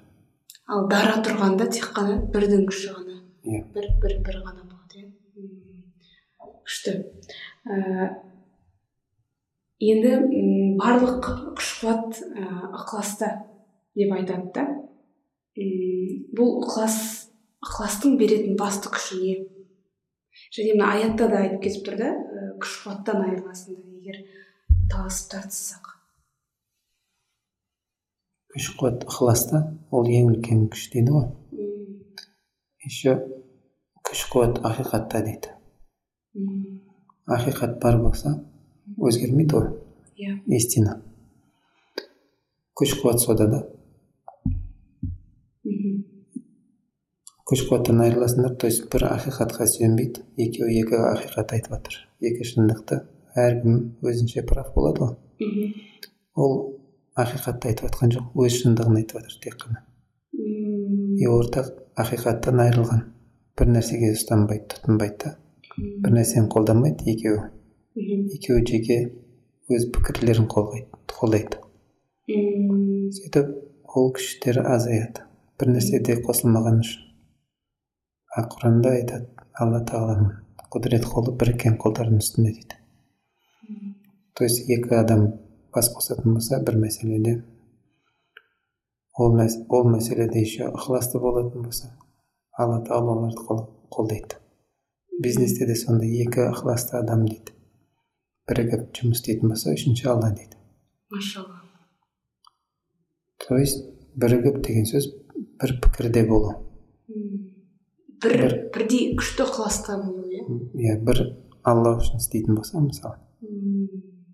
[0.73, 6.51] ал дара тұрғанда тек қана бірдің күші ғана иә бір бір бір ғана болады иә
[6.63, 6.93] күшті
[7.67, 8.13] ә,
[9.83, 10.13] енді
[10.79, 12.45] барлық күш қуат ә,
[12.77, 13.33] ықыласта
[13.97, 14.67] деп айтады да
[16.37, 16.97] бұл ықылас
[17.63, 19.35] ықыластың беретін басты күші не
[20.53, 22.09] және мына аятта да айтып кетіп тұр да
[22.61, 24.19] күш қуаттан айырыласың егер
[24.91, 25.89] таласып тартыссақ.
[28.53, 31.29] Күш қуат ықыласта ол ең үлкен күш дейді ғой.
[32.85, 33.17] Еще
[34.05, 35.55] күш қуат ақиқатта дейді.
[37.37, 38.35] Ақиқат бар болса
[38.97, 39.69] өзгермейді ғой.
[40.21, 40.37] Иә.
[40.59, 40.99] Истина.
[42.77, 43.63] Күш қуат сода да.
[47.53, 51.97] Күш қуаттан айырыласыңдар то есть бір ақиқатқа сүйенбейді екеуі екі ақиқат айтып жатыр
[52.29, 52.97] екі шындықты
[53.43, 53.75] әркім
[54.09, 55.67] өзінше прав болады ғой
[56.33, 56.55] ол
[57.23, 59.83] ақиқатты айтып жатқан жоқ өз шындығын айтып жатыр тек қана
[60.33, 61.69] и ортақ
[62.05, 63.05] ақиқаттан айырылған
[63.59, 65.35] бір нәрсеге ұстанбайды тұтынбайды да
[65.77, 68.99] бір нәрсені қолданбайды екеуі екеуі жеке
[69.69, 71.61] өз пікірлерін қолдайды
[73.21, 73.55] сөйтіп
[73.93, 75.29] ол күштері азаяды
[75.61, 77.02] бір нәрседе қосылмаған үшін
[78.33, 79.27] құранда айтады
[79.61, 80.31] алла тағаланың
[80.73, 82.77] құдірет қолы біріккен қолдардың үстінде дейді.
[84.33, 85.27] То есть екі адам
[85.73, 87.43] бас қосатын болса бір мәселеде
[89.13, 91.93] ол, ол мәселеде еще ықыласты болатын болса
[92.57, 93.45] алла тағала оларды
[93.93, 94.41] қолдайды.
[95.21, 97.53] Бизнесте де сондай екі ықыласты адам дейді.
[98.49, 100.57] Бірігіп жұмыс істейтін болса үшінші алла дейді.
[101.13, 101.61] Машалла.
[103.45, 103.85] То есть
[104.17, 105.11] бірігіп деген сөз
[105.61, 106.55] бір пікірде болу.
[108.23, 108.53] Бір, бір.
[108.73, 110.43] бірдей күшті ықыласта болу иә?
[110.79, 111.21] Иә бір
[111.63, 113.19] алла үшін істейтін болса мысалы.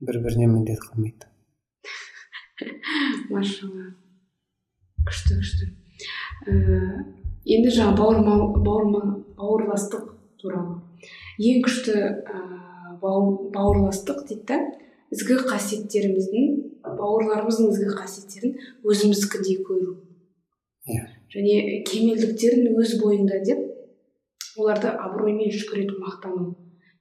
[0.05, 1.27] Бір біріне міндет қылмайды.
[3.33, 3.93] Машалла.
[5.07, 5.69] Күшті күшті.
[6.47, 6.53] Ә,
[7.45, 9.01] енді жаңа бауырма,
[9.39, 10.79] бауырластық туралы.
[11.39, 12.43] Ең күшті ә,
[13.01, 14.59] бауырластық дейді да
[15.15, 16.51] ізгі қасиеттеріміздің
[16.99, 19.95] бауырларымыздың ізгі қасиеттерін өзіміздікіндей көру.
[20.89, 21.05] Иә.
[21.33, 23.65] Және кемелдіктерін өз бойында деп
[24.59, 26.53] оларды абыроймен шүкір ету мақтану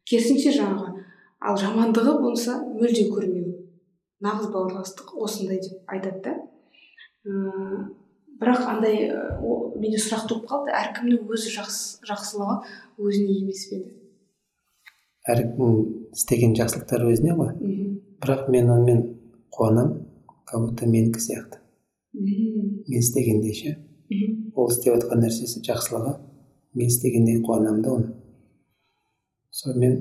[0.09, 1.05] керісінше жаңағы
[1.38, 3.55] ал жамандығы болса мүлде көрмеу.
[4.25, 6.33] Нағыз бауырластық осындай деп айтады да.
[8.38, 9.09] Бірақ андай
[9.79, 10.73] менде сұрақ туып қалды.
[10.75, 12.57] Әркімнің өз жақсы, жақсылығы
[12.99, 13.94] өзіне емес пе еді?
[15.29, 15.81] Әркім
[16.14, 17.55] істеген жақсылықтары өзіне ғой.
[18.23, 19.03] Бірақ мен онымен
[19.55, 20.07] қуанамын
[20.47, 21.61] как будто менікі сияқты.
[22.14, 23.77] Мен істегенде ше.
[24.55, 26.16] Ол істеп жатқан нәрсесі жақсылығы.
[26.78, 28.14] Мен істегенде қуанамын да оны
[29.60, 29.94] сонымен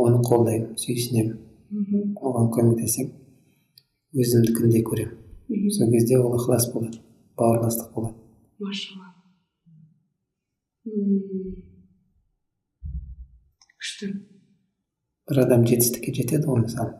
[0.00, 1.36] оны қолдаймын сүйсінемін.
[2.24, 3.20] Оған көмектесемін
[4.16, 5.16] өзімдікіндей көремін.
[5.76, 6.98] Сол кезде ол ықылас болады
[7.38, 8.16] бауырластық болады.
[8.58, 9.12] Машалла.
[13.80, 14.10] Күшті.
[15.30, 16.98] Бір адам жетістікке жетеді ғой мысалы.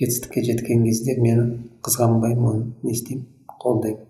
[0.00, 1.44] Жетістікке жеткен кезде мен
[1.86, 3.26] қызғанбаймын оны не істеймін
[3.60, 4.06] қолдаймын.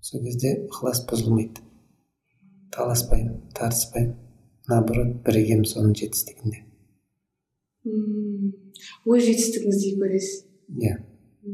[0.00, 1.67] Сол кезде ықылас бұзылмайды.
[2.74, 4.16] Таласпаймын тартыспаймын.
[4.68, 6.64] Наоборот бірігемін соның жетістігінде.
[9.08, 10.34] Өз жетістігіңіздей көресіз?
[10.76, 10.98] Иә.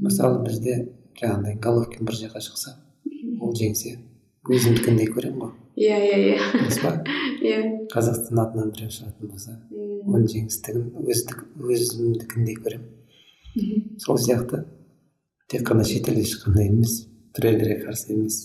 [0.03, 0.79] Мысалы бізде
[1.20, 2.74] жаңағыдай головкин бір жаққа шықса
[3.40, 3.98] ол жеңсе
[4.50, 5.53] өзімдікіндей көремін ғой.
[5.79, 6.38] Иә иә иә.
[6.83, 6.96] Па?
[7.44, 7.61] Иә.
[7.92, 10.90] Қазақстан атынан біреу шығатын болса оның жеңістігін
[11.70, 12.90] өзімдікіндей көремін.
[14.03, 14.64] Сол сияқты
[15.50, 17.05] тек қана шетелде шыққандай емес
[17.37, 18.40] біреулерге қарсы емес.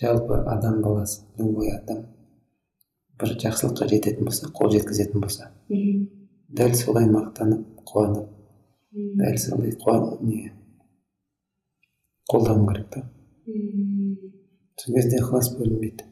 [0.00, 2.06] Жалпы адам баласы любой адам
[3.20, 8.28] бір жақсылыққа жететін болса қол жеткізетін болса дәл солай мақтанып қуанып
[9.20, 9.76] дәл солай
[10.22, 10.52] не
[12.30, 13.00] қолдану керек та.
[14.78, 16.06] Сол кезде ықылас бөлінбейді.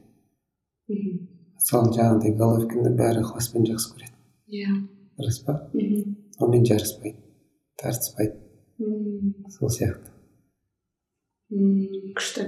[0.89, 4.15] Мысалы жаңағыдай головкинді бәрі ықыласпен жақсы көреді.
[4.51, 4.75] Иә.
[5.23, 5.55] Рас па?
[6.43, 7.23] Онымен жарыспайды
[7.79, 8.35] тартыспайды.
[9.55, 10.11] Сол сияқты.
[11.49, 12.45] Күшті.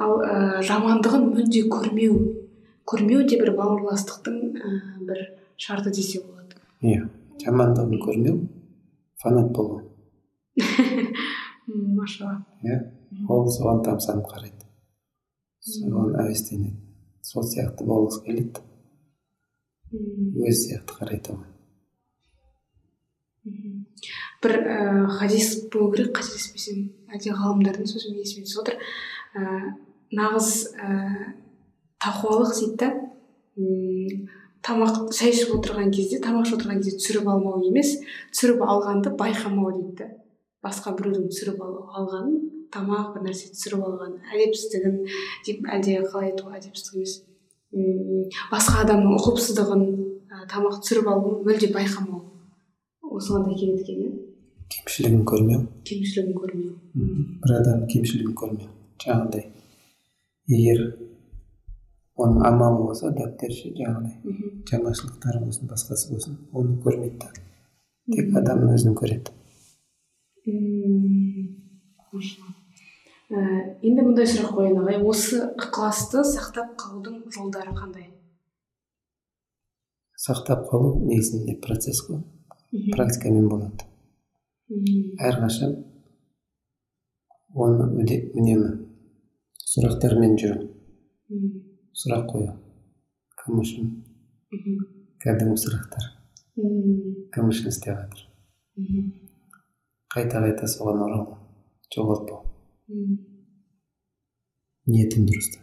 [0.00, 2.16] Ал ә, жамандығын мүлде көрмеу
[2.88, 4.72] көрмеу де бір бауырластықтың ә,
[5.06, 5.20] бір
[5.60, 6.56] шарты десе болады.
[6.80, 7.04] Иә
[7.44, 8.38] жамандығын көрмеу
[9.22, 9.82] фанат болу.
[11.66, 12.40] Машалла.
[12.64, 12.80] Иә
[13.28, 14.66] ол соған тамсанып қарайды.
[15.60, 16.80] Соған әуестенеді.
[17.22, 18.64] Сол сияқты болғысы келеді.
[19.92, 21.49] Өз сияқты қарайды оған
[24.42, 24.76] бір ә,
[25.18, 28.78] хадис болу керек қателеспесем әлде ғалымдардың сөзі ме есіме түсіп отыр.
[29.36, 29.74] Ә,
[30.16, 31.00] нағыз ә,
[32.00, 32.92] тақуалық дейді да.
[34.64, 37.94] Тамақ шай ішіп отырған кезде тамақ ішіп отырған кезде түсіріп алмау емес
[38.32, 40.08] түсіріп алғанды байқамау дейді да.
[40.64, 42.40] Басқа біреудің түсіріп алғанын
[42.72, 44.98] тамақ бір нәрсе түсіріп алған әдепсіздігін
[45.46, 47.14] деп әлде қалай айтуға әдепсіздік емес.
[48.52, 49.84] Басқа адамның ұқыпсыздығын
[50.30, 52.26] ә, тамақ түсіріп алу мүлде байқамау.
[53.10, 54.29] Осыған да келеді екен иә.
[54.74, 56.74] Кемшілігін көрмеу кемшілігін көрмеу
[57.42, 58.68] бір адам кемшілігін көрмеу
[59.02, 59.48] жаңағыдай
[60.54, 60.84] егер
[62.20, 64.14] оның амалы болса дәптер ше жаңағыдай
[64.70, 67.30] жаңашылдықтары болсын басқасы болсын оны көрмейді да
[68.14, 69.34] тек адамның өзін көреді
[73.30, 78.08] енді мындай сұрақ қояйын ағай осы ықыласты сақтап қалудың жолдары қандай
[80.18, 82.24] сақтап қалу негізінде процесс қой
[82.96, 83.89] практикамен болады
[84.70, 85.72] әрқашан
[87.54, 88.70] оны үнемі
[89.70, 90.68] сұрақтармен жүру
[92.00, 92.52] сұрақ қою.
[93.40, 93.88] Кім үшін
[95.22, 96.06] кәдімгі сұрақтар.
[97.34, 98.22] Кім үшін істеп жатыр.
[100.10, 101.36] Қайта қайта соған оралу
[101.94, 102.46] жоғалтпау
[104.90, 105.58] ниетім дұрыс.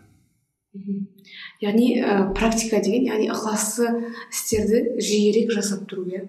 [1.64, 3.90] Яғни ә, практика деген яғни ықыласты
[4.30, 6.28] істерді жиірек жасап тұру иә?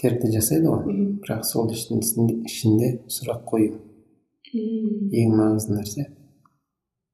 [0.00, 0.94] Істерді жасайды ғой.
[1.20, 3.76] Бірақ сол ішінде сұрақ қою.
[4.50, 6.06] Ең маңызды нәрсе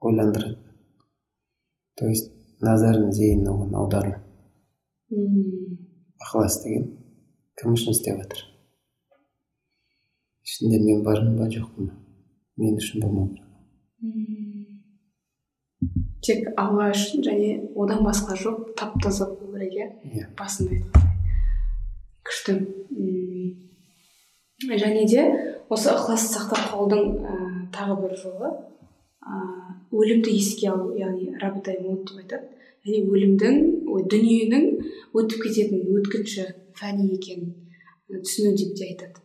[0.01, 0.61] ойландырады.
[1.97, 2.31] То есть
[2.63, 4.13] назарын зейінін оған аудару.
[5.11, 6.87] Ықылас деген
[7.59, 8.45] кім үшін істеп жатыр?
[10.47, 11.99] Ішінде мен бармын ба жоқпын ба
[12.57, 13.45] мен үшін болмау керек.
[16.23, 19.91] Тек алла үшін және одан басқа жоқ тап таза болу керек иә.
[20.13, 21.16] иә басында
[22.27, 22.59] күшті
[24.83, 25.27] және де
[25.69, 27.35] осы ықыласты сақтап қалудың ә,
[27.75, 28.53] тағы бір жолы
[29.97, 32.49] өлімді еске алу яғни рабытай мот деп айтады.
[32.87, 33.57] Яғни өлімдің
[34.13, 34.67] дүниенің
[35.19, 36.47] өтіп кететін өткінші
[36.79, 37.55] фәни екенін
[38.23, 39.23] түсіну деп те айтады.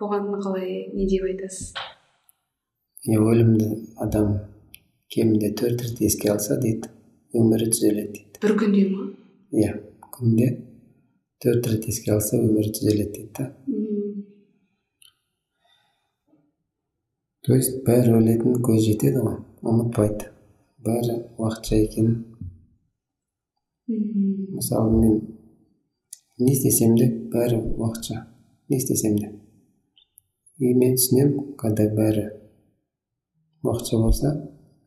[0.00, 1.72] Бұған қалай не деп айтасыз?
[3.08, 3.70] Иә өлімді
[4.04, 4.34] адам
[5.12, 6.90] кемінде төрт рет еске алса дейді
[7.36, 8.40] өмірі түзеледі дейді.
[8.42, 9.08] Бір күнде ма
[9.54, 9.72] иә
[10.16, 10.50] күнде.
[11.42, 13.50] Төрт рет еске алса өмірі түзеледі дейді да.
[17.44, 20.30] То есть бәрі өлетінін көз жетеді ғой ұмытпайды.
[20.84, 22.22] Бәрі уақытша екенін
[23.88, 25.18] мысалы мен
[26.38, 28.24] не істесем де бәрі уақытша.
[28.68, 29.28] Не істесем де.
[30.58, 32.30] И мен түсінемін когда бәрі
[33.64, 34.32] уақытша болса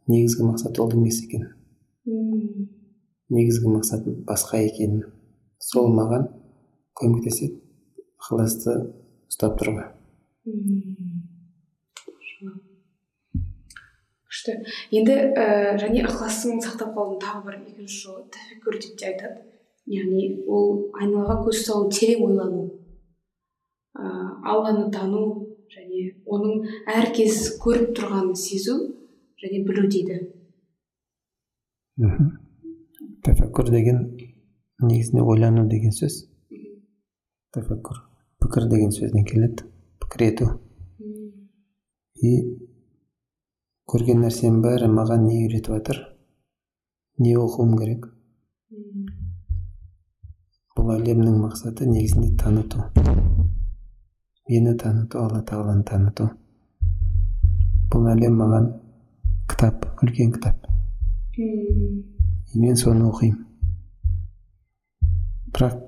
[0.07, 1.45] негізгі мақсат ол емес екен.
[3.29, 5.05] Негізгі мақсат басқа екенін.
[5.59, 6.27] Сол маған
[6.99, 7.61] көмектеседі.
[8.17, 8.79] Ықыласты
[9.29, 9.91] ұстап тұруға
[14.37, 14.55] күшті.
[14.91, 18.23] Енді ә, және ықыластың сақтап қалудың тағы бір екінші жолы.
[18.33, 19.43] Тәфәккүр деп те айтады.
[19.87, 22.63] Яғни ол айналаға көз салу терең ойлану
[23.95, 24.07] ә,
[24.43, 25.23] алланы тану
[25.71, 28.77] және оның әркез көріп тұрғанын сезу
[29.41, 30.19] және білу дейді.
[31.97, 32.33] Мхм.
[33.25, 34.03] Тәфәккүр деген
[34.83, 36.25] негізінде ойлану деген сөз.
[37.55, 38.01] Тәфәккүр.
[38.41, 39.65] Пікір деген сөзден келеді.
[40.01, 40.47] Пікір ету.
[42.17, 42.31] И
[43.87, 45.99] көрген нәрсенің бәрі маған не үйретіп жатыр
[47.23, 48.07] не оқуым керек.
[50.77, 52.83] Бұл әлемнің мақсаты негізінде таныту.
[54.47, 56.29] Мені таныту алла тағаланы таныту.
[57.91, 58.69] Бұл әлем маған
[59.49, 60.67] кітап үлкен кітап.
[61.37, 62.03] И
[62.55, 63.45] мен соны оқимын.
[65.53, 65.81] Бірақ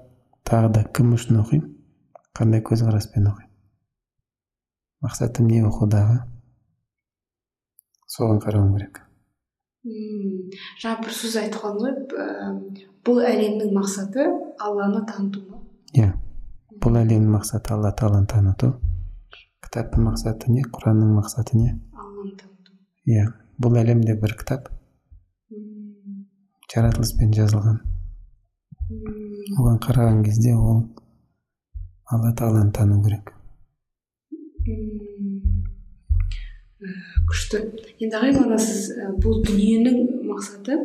[0.50, 1.70] тағы да кім үшін оқимын
[2.38, 3.50] қандай көзқараспен оқимын
[5.06, 6.18] мақсатым не оқудағы
[8.10, 9.02] соған қарауым керек.
[9.88, 10.50] Мм
[10.82, 12.88] жаңа бір сөз айтып қалдыңыз ғой.
[13.08, 14.26] Бұл әлемнің мақсаты
[14.60, 15.62] алланы таныту ма?
[15.96, 16.10] Иә.
[16.84, 18.74] Бұл әлемнің мақсаты алла тағаланы таныту.
[19.64, 20.66] Кітаптың мақсаты не?
[20.68, 21.78] Құранның мақсаты не?
[21.96, 22.76] Алланы таныту.
[23.08, 23.30] Иә.
[23.62, 24.68] Бұл әлемде бір кітап.
[26.74, 27.80] Жаратылыспен жазылған.
[29.58, 30.84] Оған қараған кезде ол
[32.10, 33.32] алла тағаланы тану керек.
[37.30, 37.62] Күшті.
[38.00, 38.92] Енді ағай бағана сіз
[39.24, 40.78] бұл дүниенің мақсаты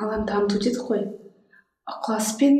[0.00, 1.04] алланы таныту дедік қой
[1.90, 2.58] ықылас пен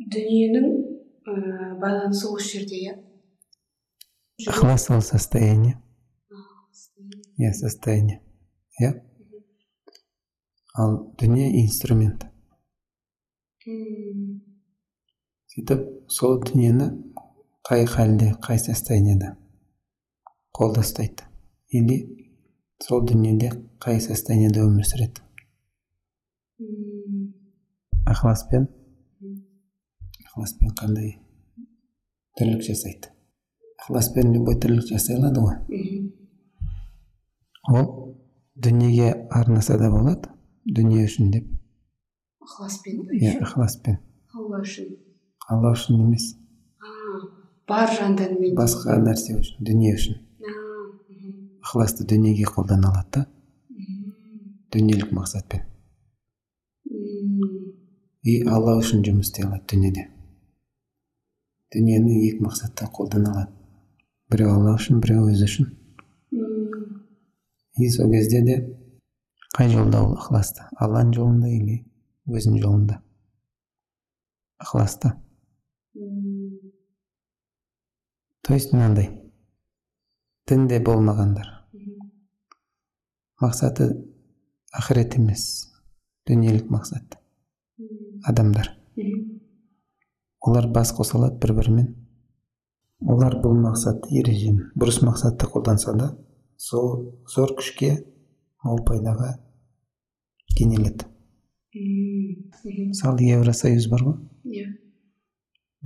[0.00, 1.34] дүниенің ә,
[1.80, 2.96] байланысы осы жерде иә?
[4.46, 5.78] Ықылас ол состояние.
[7.38, 8.20] Иә состояние.
[8.80, 8.92] Иә.
[10.74, 12.29] Ал дүние инструмент.
[15.50, 16.86] Сөйтіп сол дүниені
[17.68, 19.36] қай халде қай состояниеда
[20.56, 21.26] қолда ұстайды.
[21.68, 21.98] Или
[22.80, 23.50] сол дүниеде
[23.84, 25.20] қай состояниеде өмір сүреді.
[28.08, 28.64] Ықыласпен
[30.24, 31.20] ықыласпен қандай
[32.40, 33.12] тірлік жасайды?
[33.84, 35.56] Ықыласпен любой тірлік жасай алады ғой
[37.68, 38.16] ол
[38.56, 40.32] дүниеге арнаса да болады
[40.64, 41.59] дүние үшін деп.
[42.44, 44.00] Ықыласпен иә ықыласпен
[44.34, 44.94] алла үшін.
[45.50, 46.34] Алла үшін емес.
[47.68, 50.20] Бар жан тәнімен басқа нәрсе үшін дүние үшін.
[51.60, 53.26] Ықыласты дүниеге қолдана алады да.
[54.74, 55.66] Дүниелік мақсатпен.
[58.22, 60.06] И алла үшін жұмыс істей алады дүниеде.
[61.74, 63.52] Дүниені екі мақсатта қолдана алады.
[64.30, 65.70] Біреу алла үшін біреу өзі үшін.
[67.78, 68.58] И сол кезде де
[69.56, 70.66] қай жолда ол ықыласты?
[70.76, 71.80] Алланың жолында или
[72.28, 73.00] өзінің жолында
[74.60, 75.14] ықыласты
[78.50, 79.12] то есть мынандай.
[80.48, 81.46] Дінде болмағандар.
[83.38, 83.86] Мақсаты
[84.74, 85.70] ақырет емес.
[86.26, 87.14] Дүниелік мақсат.
[88.26, 88.72] Адамдар.
[90.40, 91.88] Олар бас қоса алады бір бірімен
[93.06, 96.08] олар бұл мақсатты ережені бұрыс мақсатты қолданса да
[96.56, 97.92] сол зор күшке
[98.64, 99.36] мол пайдаға
[100.58, 101.06] кенеледі.
[101.74, 104.16] Мысалы евросоюз бар ғой
[104.58, 104.66] иә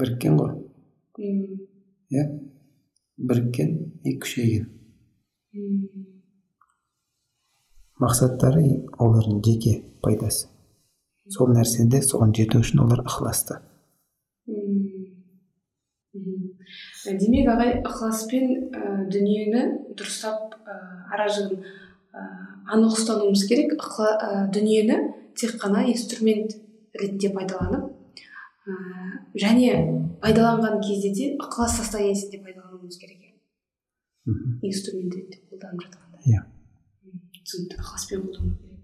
[0.01, 0.55] біріккен ғой
[2.09, 2.25] иә
[3.21, 4.71] біріккен и күшейген
[8.01, 8.65] мақсаттары
[8.97, 10.49] олардың жеке пайдасы
[11.37, 13.61] сол нәрседе соған жету үшін олар ықыласты
[17.21, 19.67] демек ағай ықыласпен ә, дүниені
[19.99, 20.79] дұрыстап ә,
[21.13, 22.25] ара жігін ә,
[22.73, 24.97] анық ұстануымыз керек ә, дүниені
[25.39, 26.57] тек қана инструмент
[26.95, 28.79] ретінде пайдаланып ә,
[29.35, 29.75] және
[30.23, 33.25] пайдаланған кезде де ықылас состояниесінде пайдалануымыз керек
[34.63, 36.21] инструмент ретінде қолданып жатқанда.
[36.25, 36.41] Иә.
[37.45, 37.77] Түсінікті.
[37.81, 38.81] ықыласпен қолдану керек.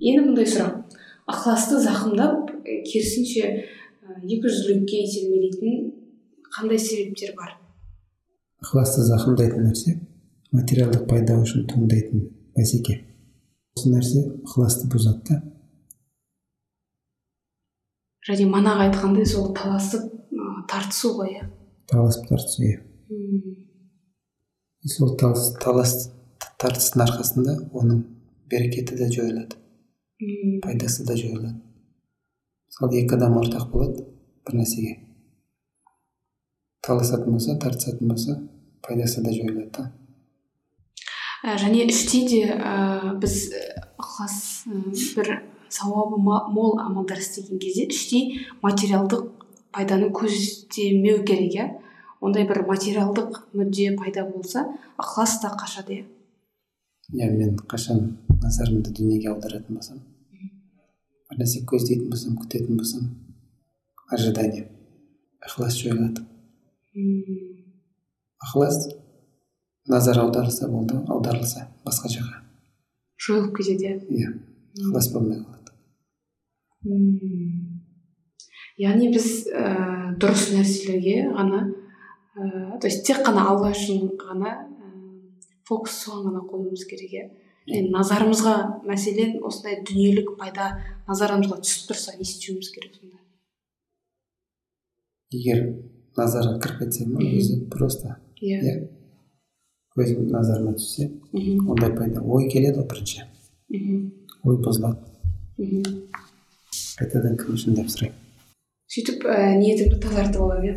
[0.00, 0.82] Енді мындай сұрақ.
[1.28, 2.50] ықыласты зақымдап
[2.88, 5.92] керісінше ә, екіжүзділікке итермелейтін
[6.56, 7.54] қандай себептер бар?
[8.64, 10.00] Ықыласты зақымдайтын нәрсе
[10.50, 13.04] материалдық пайда үшін туындайтын бәсеке.
[13.78, 15.36] Осы нәрсе ықыласты бұзады да.
[18.26, 20.10] Және манағы айтқандай сол таласып
[20.68, 21.44] тартысу ғой иә?
[21.88, 22.80] Таласып тартысу иә.
[24.82, 25.94] И сол талас, талас
[26.58, 28.02] тартыстың арқасында оның
[28.50, 29.56] берекеті де жойылады.
[30.64, 31.54] Пайдасы да жойылады.
[32.68, 34.04] Мысалы екі адам ортақ болады
[34.44, 34.96] бір нәрсеге.
[36.84, 38.36] Таласатын болса тартысатын болса
[38.82, 39.88] пайдасы да жойылады да.
[41.44, 43.62] Және іште де ә, біз ә,
[43.98, 49.28] ықылас ы, бір сауабы мол амалдар істеген кезде іштей материалдық
[49.72, 51.66] пайданы көздемеу керек иә.
[52.20, 54.66] Ондай бір материалдық мүдде пайда болса
[54.98, 56.04] ықылас та қашады иә.
[57.14, 60.00] Иә мен қашан назарымды дүниеге аударатын болсам
[61.28, 63.10] бір нәрсе көздейтін болсам күтетін болсам
[64.10, 64.66] ожидание
[65.44, 66.24] ықылас жойылады.
[68.42, 68.88] Ықылас
[69.88, 72.42] назар аударылса болды аударылса басқа жаққа.
[73.18, 74.32] Жойылып кетеді иә иә
[74.78, 75.72] ықылас болмай қалады.
[78.78, 81.64] Яғни біз ә, дұрыс нәрселерге ғана
[82.36, 84.92] ә, то есть тек қана алла үшін ғана ә,
[85.66, 87.26] фокус соған ғана қоюымыз керек иә.
[87.92, 88.54] Назарымызға
[88.88, 90.70] мәселен осындай дүниелік пайда
[91.08, 93.18] назарымызға түсіп тұрса не істеуіміз керек сонда?
[95.34, 95.66] Егер
[96.16, 98.62] назарға кіріп кетсе өзі просто иә.
[98.62, 98.97] иә.
[99.98, 103.24] Көзім назарыма түссе мхм ондай пайда ой келеді ғой бірінші
[103.74, 104.04] мхм
[104.44, 105.00] ой бұзылады
[105.58, 105.82] мхм
[106.98, 108.16] қайтадан кім үшін деп сұраймын
[108.94, 110.76] сөйтіп ә, ниетімді тазартып аламын иә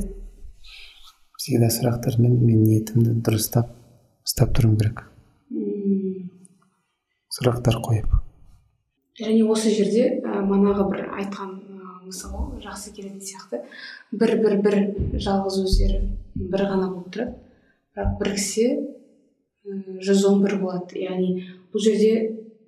[1.37, 3.71] всегда сұрақтармен мен ниетімді дұрыстап
[4.27, 5.05] ұстап тұруым керек
[7.37, 8.11] сұрақтар қойып
[9.21, 13.61] және осы жерде ә, манағы бір айтқан ә, мысал жақсы келетін сияқты.
[14.11, 14.77] Бір бір бір
[15.21, 16.01] жалғыз өздері
[16.35, 17.35] бір ғана болып тұрады
[17.95, 18.67] бірақ біріксе
[19.65, 20.99] жүз он бір болады.
[21.01, 22.13] Яғни бұл жерде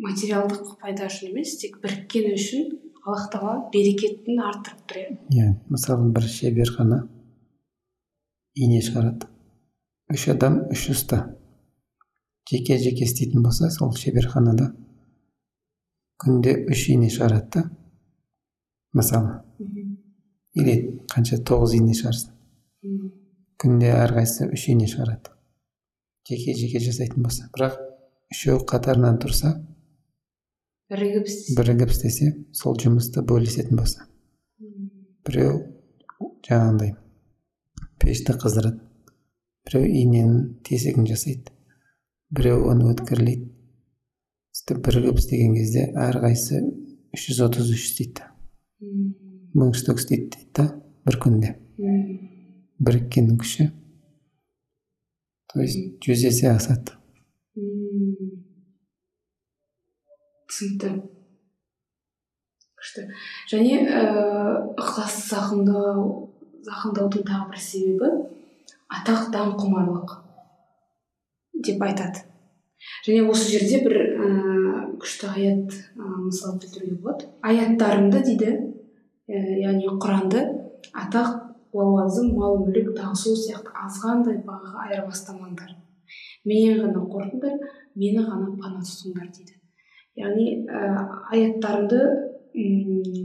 [0.04, 2.72] материалдық пайда үшін емес тек біріккені үшін
[3.04, 5.16] аллах тағала берекетін арттырып тұр иә.
[5.34, 7.04] Иә мысалы бір шеберхана
[8.56, 9.28] ине шығарады.
[10.14, 11.24] Үш адам үш ұста.
[12.50, 14.74] Жеке жеке істейтін болса сол шеберханада
[16.22, 17.64] күнде үш ине шығарады да.
[18.94, 19.42] Мысалы
[20.54, 20.76] или
[21.12, 22.34] қанша тоғыз ине шығарсын.
[23.60, 25.33] Күнде әрқайсысы үш ине шығарады.
[26.28, 27.50] Жеке жеке жасайтын болса.
[27.56, 27.78] Бірақ
[28.34, 29.54] үшеуі қатарынан тұрса
[30.92, 34.08] бірігіп бірігіп істесе сол жұмысты бөлісетін болса.
[35.28, 35.60] Біреу
[36.48, 36.96] жаңағындай
[38.00, 38.80] пешті қыздырады.
[39.68, 41.52] Біреу иненің тесігін жасайды.
[42.34, 43.50] Біреу оны өткірлейді.
[44.54, 46.64] Сөйтіп бірігіп істеген кезде әрқайсысы
[47.16, 48.28] үш жүз отыз үш істейді.
[49.58, 50.68] Мың штук істейді дейді да
[51.08, 51.56] бір күнде.
[52.84, 53.70] Біріккеннің күші
[55.54, 56.98] то есть жүз есе асады
[60.54, 60.92] түсінікті.
[62.78, 63.06] Күшті.
[63.52, 63.88] Және ііі
[64.78, 66.04] ықыласты зақымдау
[66.68, 68.10] зақымдаудың тағы бір себебі
[68.94, 70.16] атақ даңқ құмарлық
[71.66, 72.26] деп айтады.
[73.08, 74.30] Және осы жерде бір ә,
[75.00, 77.32] күшті аят ә, мысал келтіруге болады.
[77.42, 78.52] Аяттарымды дейді
[79.28, 80.44] яғни құранды
[80.92, 85.74] атақ лауазым мал мүлік сол сияқты азғандай бағаға айырбастамаңдар
[86.46, 87.58] менен ғана қорқыңдар
[87.96, 89.60] мені ғана пана тұтыңдар дейді.
[90.20, 92.02] Яғни ә, аяттарымды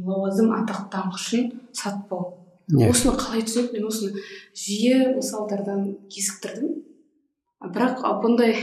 [0.09, 2.35] лауазым атақ даңқ үшін сатпау.
[2.69, 2.91] Yeah.
[2.91, 4.23] осыны қалай түсінеді мен осыны
[4.53, 6.75] жиі мысалдардан кезіктірдім.
[7.75, 8.55] Бірақ бұндай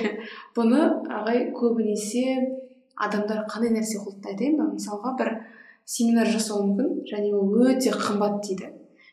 [0.55, 2.37] бұны ағай көбінесе
[2.95, 5.31] адамдар қандай нәрсе қолданады айтайын ба мысалға бір
[5.89, 8.71] семинар жасауы мүмкін және ол өте қымбат дейді.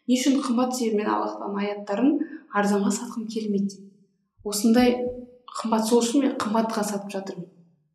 [0.08, 2.12] Не үшін қымбат себебі мен алла тағаланың аяттарын
[2.58, 3.80] арзанға сатқым келмейді.
[4.44, 4.96] Осындай
[5.60, 7.48] қымбат сол үшін мен қымбатқа сатып жатырмын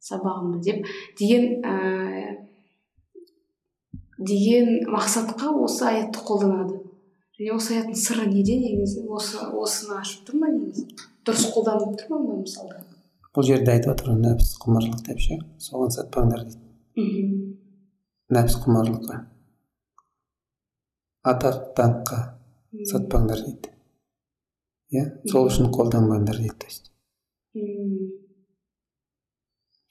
[0.08, 0.86] сабағымды деп.
[1.20, 2.38] Деген ә,
[4.18, 6.82] деген мақсатқа осы аятты қолданады.
[7.38, 9.04] Және осы аяттың сыры неде негізі?
[9.14, 10.88] Осы осыны ашып тұр ма негізі?
[11.28, 12.82] Дұрыс қолданылып тұр ма мына мысалда?
[13.36, 15.38] Бұл жерде айтып отыр нәпсі құмарлық деп ше?
[15.62, 16.64] Соған сатпаңдар дейді.
[16.98, 17.36] Мхм.
[18.34, 19.20] Нәпсі құмарлыққа.
[21.32, 22.20] Атақ даңққа
[22.92, 23.74] сатпаңдар дейді.
[24.96, 25.04] Иә?
[25.32, 26.92] Сол үшін қолданбаңдар дейді то есть.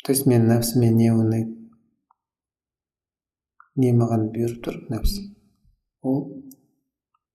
[0.05, 1.57] То есть мен нәпсіме не ұнайды
[3.77, 5.27] не маған бұйырып тұр нәпсі?
[6.07, 6.21] Ол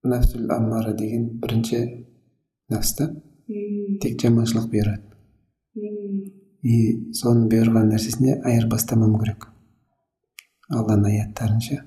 [0.08, 1.82] нәпсіл аммара деген бірінші
[2.72, 3.08] нәпсі та.
[4.02, 5.12] Тек жаманшылық бұйырады.
[6.62, 6.76] И
[7.18, 9.48] соның бұйырған нәрсесіне айырбастамау керек.
[10.72, 11.82] Алланың аяттарынша.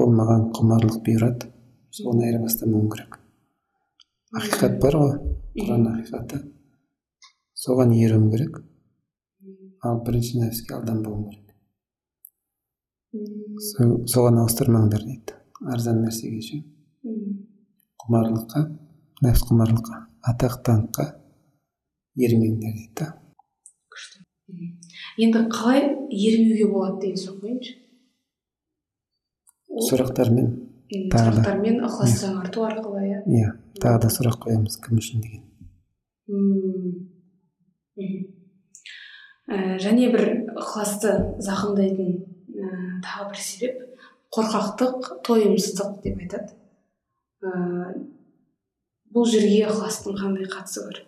[0.00, 1.50] Ол маған құмарлық бұйырады
[1.92, 3.18] соны айырбастамауым керек.
[4.38, 5.12] Ақиқат бар ғой
[5.58, 6.40] құран ақиқаты
[7.64, 8.62] соған еруім керек.
[9.84, 11.52] Ал бірінші нәпсіге алданбауым керек.
[14.08, 15.36] Соған ауыстырмаңдар дейді
[15.68, 16.62] арзан нәрсеге ше
[18.02, 18.64] құмарлыққа
[19.26, 20.00] нәпсі құмарлыққа
[20.32, 21.08] атақ даңққа
[22.16, 23.12] ермеңдер дейді да.
[23.92, 24.24] Күшті.
[25.20, 27.81] Енді қалай ермеуге болады деген сұрақ қояйыншы
[29.88, 30.50] сұрақтармен
[30.92, 33.20] сұрақтармен ықылас жаңарту арқылы иә?
[33.26, 35.42] Иә тағы да сұрақ қоямыз кім үшін деген.
[39.52, 42.68] Ә, және бір ықыласты зақымдайтын ә,
[43.04, 43.80] тағы бір себеп
[44.32, 46.54] қорқақтық тойымсыздық деп айтады.
[47.42, 47.94] Ә,
[49.12, 51.02] бұл жерге ықыластың қандай қатысы бар?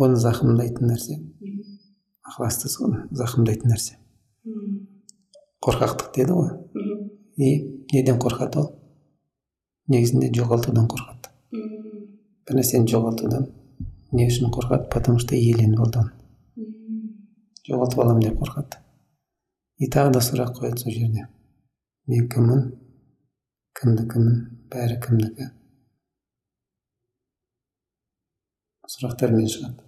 [0.00, 1.20] Оны зақымдайтын нәрсе.
[2.30, 3.98] Ықыласты зақымдайтын нәрсе.
[5.64, 6.50] Қорқақтық деді ғой.
[7.36, 7.48] И
[7.92, 8.70] неден қорқады ол?
[9.90, 11.32] Негізінде жоғалтудан қорқады.
[11.52, 13.50] Бір нәрсені жоғалтудан
[14.12, 14.88] не үшін қорқады?
[14.90, 16.20] Потому что иеленіп алды оны
[17.70, 18.80] жоғалтып аламын деп қорқады.
[19.78, 21.26] И тағы да сұрақ қояды сол жерде.
[22.10, 22.66] Мен кіммін?
[23.78, 24.36] Кімдікімін
[24.72, 25.50] бәрі кімдікі?
[28.90, 29.84] Сұрақтармен шығады.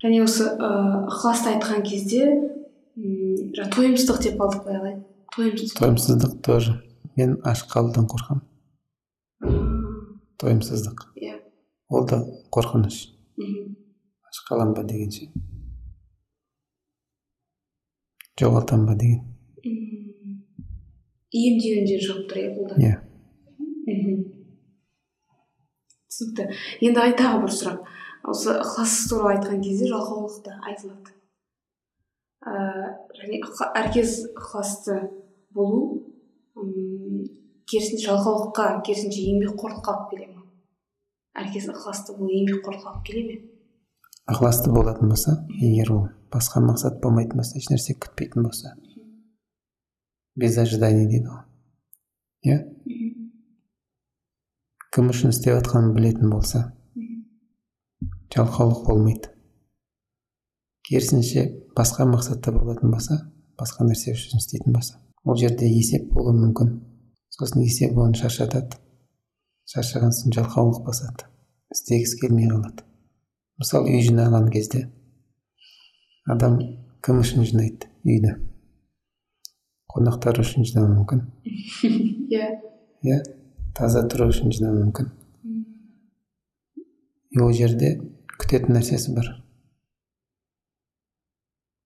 [0.00, 2.22] Және осы ықыласты айтқан кезде
[3.56, 4.96] жаңа тойымсыздық деп алдық қой ағай.
[5.36, 5.78] Тойымсыздық.
[5.82, 6.78] Тойымсыздық тоже.
[7.16, 8.42] Мен аш қалудан қорқамын
[10.40, 11.06] тойымсыздық.
[11.20, 11.36] Иә.
[11.88, 13.10] Ол да қорқыныш.
[13.36, 13.76] Мхм.
[14.48, 15.28] Қалам ба дегенше
[18.40, 19.20] жоғалтамын ба деген.
[21.30, 22.74] Иемденуден шығып тұр иә бұл да.
[22.80, 22.94] Иә.
[26.20, 26.46] Түсінікті.
[26.84, 27.88] Енді ай тағы бір сұрақ.
[28.28, 31.14] Осы ықылас туралы айтқан кезде жалқаулық та айтылады.
[32.44, 32.52] Ә,
[33.16, 33.40] және
[33.80, 35.00] әркез ықыласты
[35.56, 36.04] болу
[36.56, 37.24] м
[37.70, 40.44] керісінше жалқаулыққа керісінше еңбекқорлыққа алып келе ма
[41.40, 43.36] әркез ықыласты болу еңбекқорлыққа алып келе ме?
[44.30, 48.74] Ықыласты болатын болса егер ол басқа мақсат болмайтын болса ешнәрсе күтпейтін болса
[50.36, 51.44] без ожиданий дейді ғой
[52.46, 52.58] иә?
[54.94, 56.64] Кім үшін істеп жатқанын білетін болса.
[58.34, 59.30] Жалқаулық болмайды.
[60.86, 61.44] Керісінше
[61.78, 63.20] басқа мақсатта болатын болса
[63.60, 64.98] басқа нәрсе үшін істейтін болса.
[65.24, 66.78] Ол жерде есеп болуы мүмкін.
[67.30, 68.78] Сосын есеп оны шаршатады.
[69.70, 71.28] Шаршаған соң жалқаулық басады.
[71.70, 72.82] Істегісі келмей қалады.
[73.60, 74.88] Мысалы үй жинаған кезде
[76.30, 76.56] адам
[77.04, 78.34] кім үшін жинайды үйді?
[79.90, 81.22] Қонақтар үшін жинауы мүмкін.
[82.30, 82.48] Иә.
[83.04, 83.20] Иә?
[83.76, 85.10] Таза тұру үшін жинауы мүмкін.
[87.30, 87.92] И ол жерде
[88.40, 89.28] күтетін нәрсесі бар.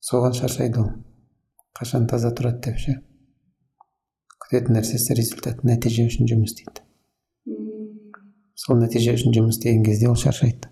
[0.05, 0.91] Соған шаршайды ол.
[1.75, 2.97] Қашан таза тұрады деп ше?
[4.45, 6.85] Күтетін нәрсесі результат нәтиже үшін жұмыс істейді.
[8.55, 10.71] Сол нәтиже үшін жұмыс істеген кезде ол шаршайды.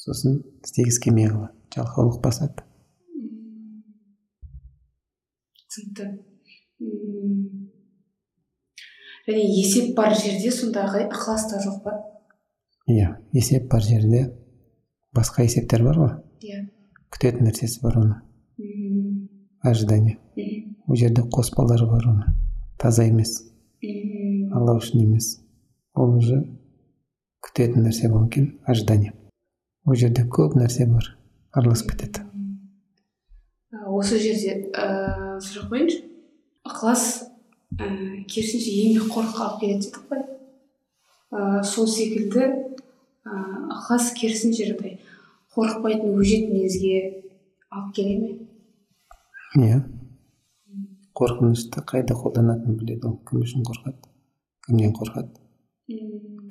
[0.00, 2.62] Сосын істегісі келмей қалады жалқаулық басады.
[5.66, 6.06] Түсінікті.
[9.26, 11.94] Және есеп бар жерде сондағы ықылас та жоқ па?
[12.88, 14.22] Иә есеп бар жерде
[15.16, 16.12] басқа есептер бар ғой.
[16.42, 16.62] Иә.
[17.12, 18.20] Күтетін нәрсесі бар оның
[18.58, 19.28] мхм.
[19.62, 20.18] Ожидание.
[20.36, 20.76] Мхм.
[20.88, 22.36] Ол жерде қоспалары бар оның
[22.78, 23.40] таза емес.
[23.82, 24.52] Мхм.
[24.54, 25.40] Алла үшін емес.
[25.94, 26.42] Ол уже
[27.42, 29.12] күтетін нәрсе болған кейін ожидание.
[29.86, 31.16] Ол жерде көп нәрсе бар.
[31.52, 32.26] Араласып кетеді
[33.96, 35.98] осы жерде ыыы сұрақ қояйыншы
[36.66, 37.04] ықылас
[37.76, 40.22] ііі керісінше еңбекқорлыққа алып келеді дедік қой.
[41.36, 44.98] Ыыы сол секілді ыыы ықылас керісінше жаңағыдай
[45.56, 46.96] қорықпайтын өжет мінезге
[47.70, 48.32] алып келе ме?
[49.56, 49.80] Иә.
[51.16, 53.18] Қорқынышты қайда қолданатынын біледі ол.
[53.28, 53.96] Кім үшін қорқады?
[54.66, 55.32] Кімнен қорқады?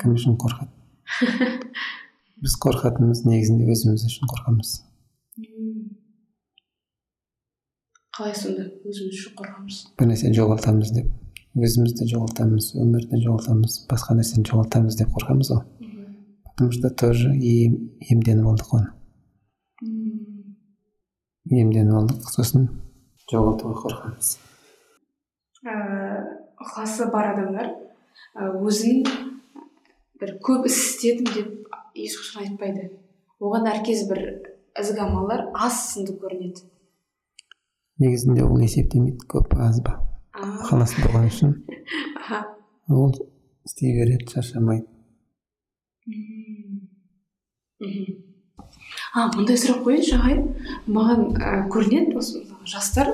[0.02, 0.72] Кім үшін қорқады?
[2.42, 4.74] Біз қорқатынымыз негізінде өзіміз үшін қорқамыз.
[8.16, 11.08] Қалай сонда өзіміз үшін қорқамыз бір нәрсені жоғалтамыз деп.
[11.56, 15.64] Өзімізді жоғалтамыз өмірді жоғалтамыз басқа нәрсені жоғалтамыз деп қорқамыз ғой.
[16.46, 18.94] Потому что тоже ем, иемденіп алдық оны.
[21.52, 22.70] Иемденіп алдық сосын
[23.32, 24.38] жоғалтуға қорқамыз
[25.66, 26.22] ыыы
[26.62, 29.04] ықыласы бар адамдар ы, өзінің
[30.22, 32.92] бір көп іс істедім деп ешқашан айтпайды.
[33.44, 34.22] Оған әркез бір
[34.80, 36.64] ізгі амалдар аз сынды көрінеді.
[38.02, 40.00] Негізінде ол есептемейді көп аз ба?
[40.36, 41.54] Ықылас болған үшін.
[42.92, 43.14] Ол
[43.66, 44.86] істей береді шаршамайды.
[49.16, 50.42] А мындай сұрақ қояйыншы ағай
[50.92, 53.14] маған ә, көрінеді осы жастар.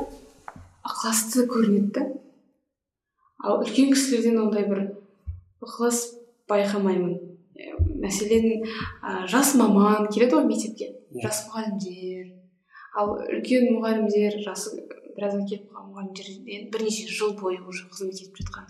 [0.82, 2.07] Ықыласты көрінеді да.
[3.45, 4.84] Ал үлкен кісілерден ондай бір
[5.61, 6.03] ықылас
[6.49, 7.19] байқамаймын.
[8.01, 10.95] Мәселен ә, жас маман келеді ғой мектепке.
[11.13, 11.27] Иә.
[11.27, 12.40] жас мұғалімдер.
[12.97, 14.67] Ал үлкен мұғалімдер жасы
[15.15, 18.65] біразға келіп қалған мұғалімдерден бірнеше жыл бойы уже қызмет етіп жатқан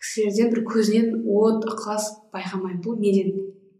[0.00, 3.28] кісілерден бір көзінен от ықылас байқамаймын бұл неден?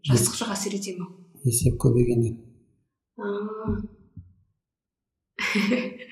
[0.05, 1.05] Жастық жақ әсер ете ма
[1.45, 2.35] есеп көбейгеннен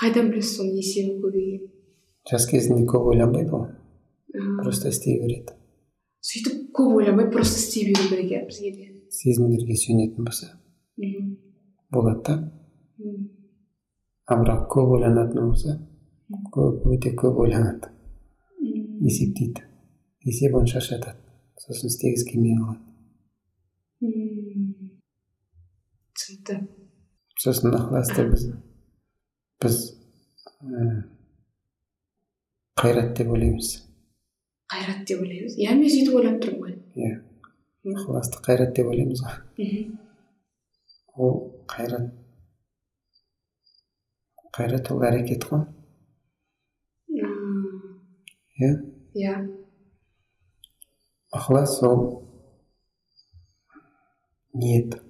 [0.00, 1.68] қайдан білесіз соның есебі көбейгенін?
[2.30, 3.68] Жас кезінде көп ойланбайды ғой.
[4.62, 5.54] Просто істей береді.
[6.24, 8.84] Сөйтіп көп ойламай просто істей беру керек иә бізге де.
[9.12, 10.46] Сезімдерге сүйенетін болса.
[10.96, 11.43] Мхм.
[11.94, 12.34] Болады да
[14.26, 15.78] а бірақ көп ойланатын болса
[16.54, 17.90] көп өте көп ойланады
[19.04, 19.66] есептейді
[20.24, 21.18] есеп оны шаршатады
[21.60, 22.82] сосын істегісі келмей қалады
[26.14, 26.56] түсінікті
[27.44, 28.46] сосын ықыласты біз
[29.62, 29.76] біз
[30.64, 31.04] ә,
[32.80, 33.74] қайрат деп ойлаймыз
[34.72, 37.12] қайрат деп ойлаймыз иә мен сөйтіп ойлап тұрмын ғой иә
[37.92, 39.98] ықыласты қайрат деп ойлаймыз ғой мхм.
[41.16, 42.12] ол қайрат
[44.54, 45.64] қайрат ол әрекет қой.
[48.58, 48.70] Иә?
[49.18, 49.34] Иә.
[51.34, 52.00] Ықылас ол
[54.52, 55.02] ниет.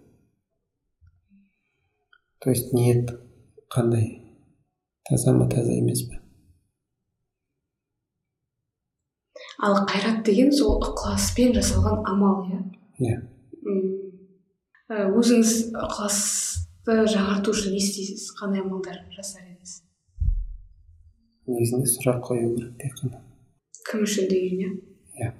[2.40, 3.10] То есть ниет
[3.68, 4.20] қандай?
[5.08, 6.24] Таза ма таза емес па
[9.64, 12.60] ал қайрат деген сол ықыласпен жасалған амал иә?
[13.00, 13.16] Иә.
[14.92, 18.26] Өзіңіз ықыласты жаңарту үшін не істейсіз?
[18.36, 19.78] Қандай амалдар жасар едіңіз?
[21.48, 23.22] Негізінде сұрақ қою керек тек қана.
[23.88, 24.72] Кім үшін деген иә?
[25.16, 25.30] Иә.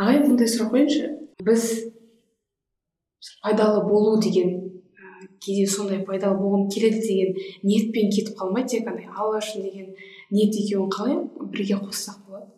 [0.00, 1.10] Ағай мындай сұрақ қояйыншы
[1.44, 1.66] біз
[3.44, 4.56] пайдалы болу деген
[5.44, 7.36] кейде сондай пайдалы болғым келеді деген
[7.68, 9.04] ниетпен кетіп қалмай тек қана.
[9.12, 9.92] Алла үшін деген
[10.32, 11.20] ниет екеуін қалай
[11.52, 12.48] бірге қоссақ болады?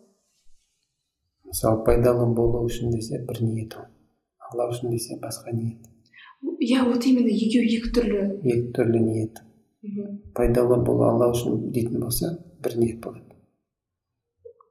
[1.43, 3.91] Мысалы пайдалы болу үшін десе бір ниет ол.
[4.51, 5.87] Алла үшін десе басқа ниет.
[6.43, 8.23] Иә вот именно екеуі екі түрлі.
[8.43, 9.41] Екі түрлі ниет.
[9.83, 10.17] Мхм.
[10.33, 12.31] пайдалы болу алла үшін дейтін болса
[12.63, 13.23] бір ниет болады.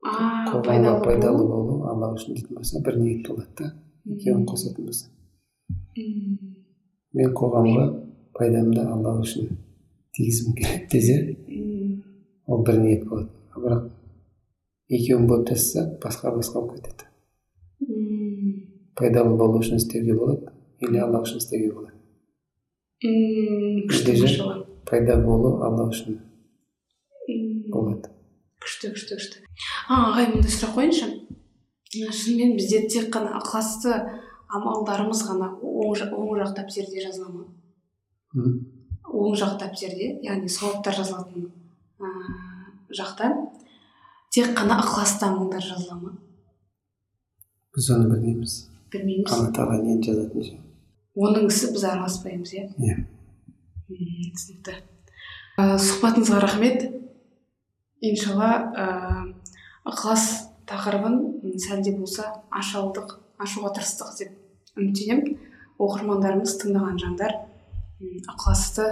[0.03, 3.72] А пайдалы пайдалы болу алла үшін дейтін болса бір ниет болады да.
[4.05, 5.09] Екеуін қосатын болса.
[5.97, 7.87] Мен қоғамға
[8.37, 9.57] пайдамды алла үшін
[10.18, 11.16] тигізгім келеді десе
[12.47, 13.31] ол бір ниет болады.
[13.57, 13.91] Бірақ
[14.89, 17.09] екеуін бөліп тастаса басқа басқа болып кетеді.
[18.97, 21.92] Пайдалы болу үшін істеуге болады или алла үшін істеуге болады?
[23.90, 24.66] Күшті машалла.
[24.88, 26.18] пайда болу алла үшін
[27.72, 28.11] болады.
[28.62, 29.42] күшті күшті күшті.
[29.88, 31.09] А ағай мындай сұрақ қояйыншы
[32.20, 33.92] шынымен бізде тек қана ықыласты
[34.49, 37.44] амалдарымыз ғана оң, жақ- оң жақ дәптерде жазыла ма?
[39.07, 41.51] Оң жақ дәптерде яғни сауаптар жазылатын
[42.01, 42.07] ә,
[42.97, 43.30] жақта
[44.30, 46.16] тек қана ықыласты амалдар жазыла ма?
[47.74, 48.57] Біз оны білмейміз.
[48.93, 50.57] Білмейміз алла тағала нені жазатын ше?
[51.16, 52.66] Оның ісі біз араласпаймыз иә?
[52.76, 52.97] Иә.
[53.89, 54.74] Түсінікті.
[55.57, 56.84] Ә, сұхбатыңызға рахмет.
[58.05, 58.87] Иншалла ә,
[59.89, 60.26] ықылас
[60.68, 65.39] тақырыбын сәл де болса аша алдық ашуға тырыстық деп үміттенемін.
[65.80, 67.32] Оқырмандарымыз тыңдаған жандар
[68.28, 68.91] ықыласты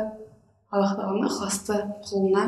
[0.70, 1.78] аллах тағаланың ықыласты
[2.08, 2.46] құлына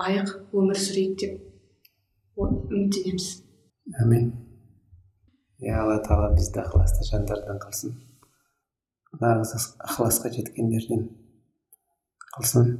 [0.00, 3.30] лайық өмір сүрейік деп үміттенеміз.
[4.00, 4.32] Әмин.
[5.62, 7.94] Иә алла тағала бізді ықыласты жандардан қылсын.
[9.20, 9.54] Нағыз
[9.86, 11.06] ықыласқа жеткендерден
[12.36, 12.74] қылсын.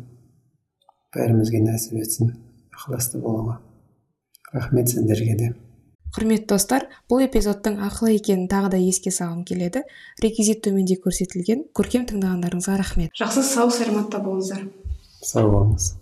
[1.16, 2.34] Бәрімізге нәсіп етсін
[2.74, 3.60] ықыласты болуға.
[4.52, 5.54] Рахмет сіздерге де.
[6.16, 9.82] Құрметті достар бұл эпизодтың ақылы екенін тағы да еске салғым келеді.
[10.22, 13.12] Реквизит төменде көрсетілген көркем тыңдағандарыңызға рахмет.
[13.16, 14.68] Жақсы сау саламатта болыңыздар.
[15.24, 15.92] Сау болыңыз.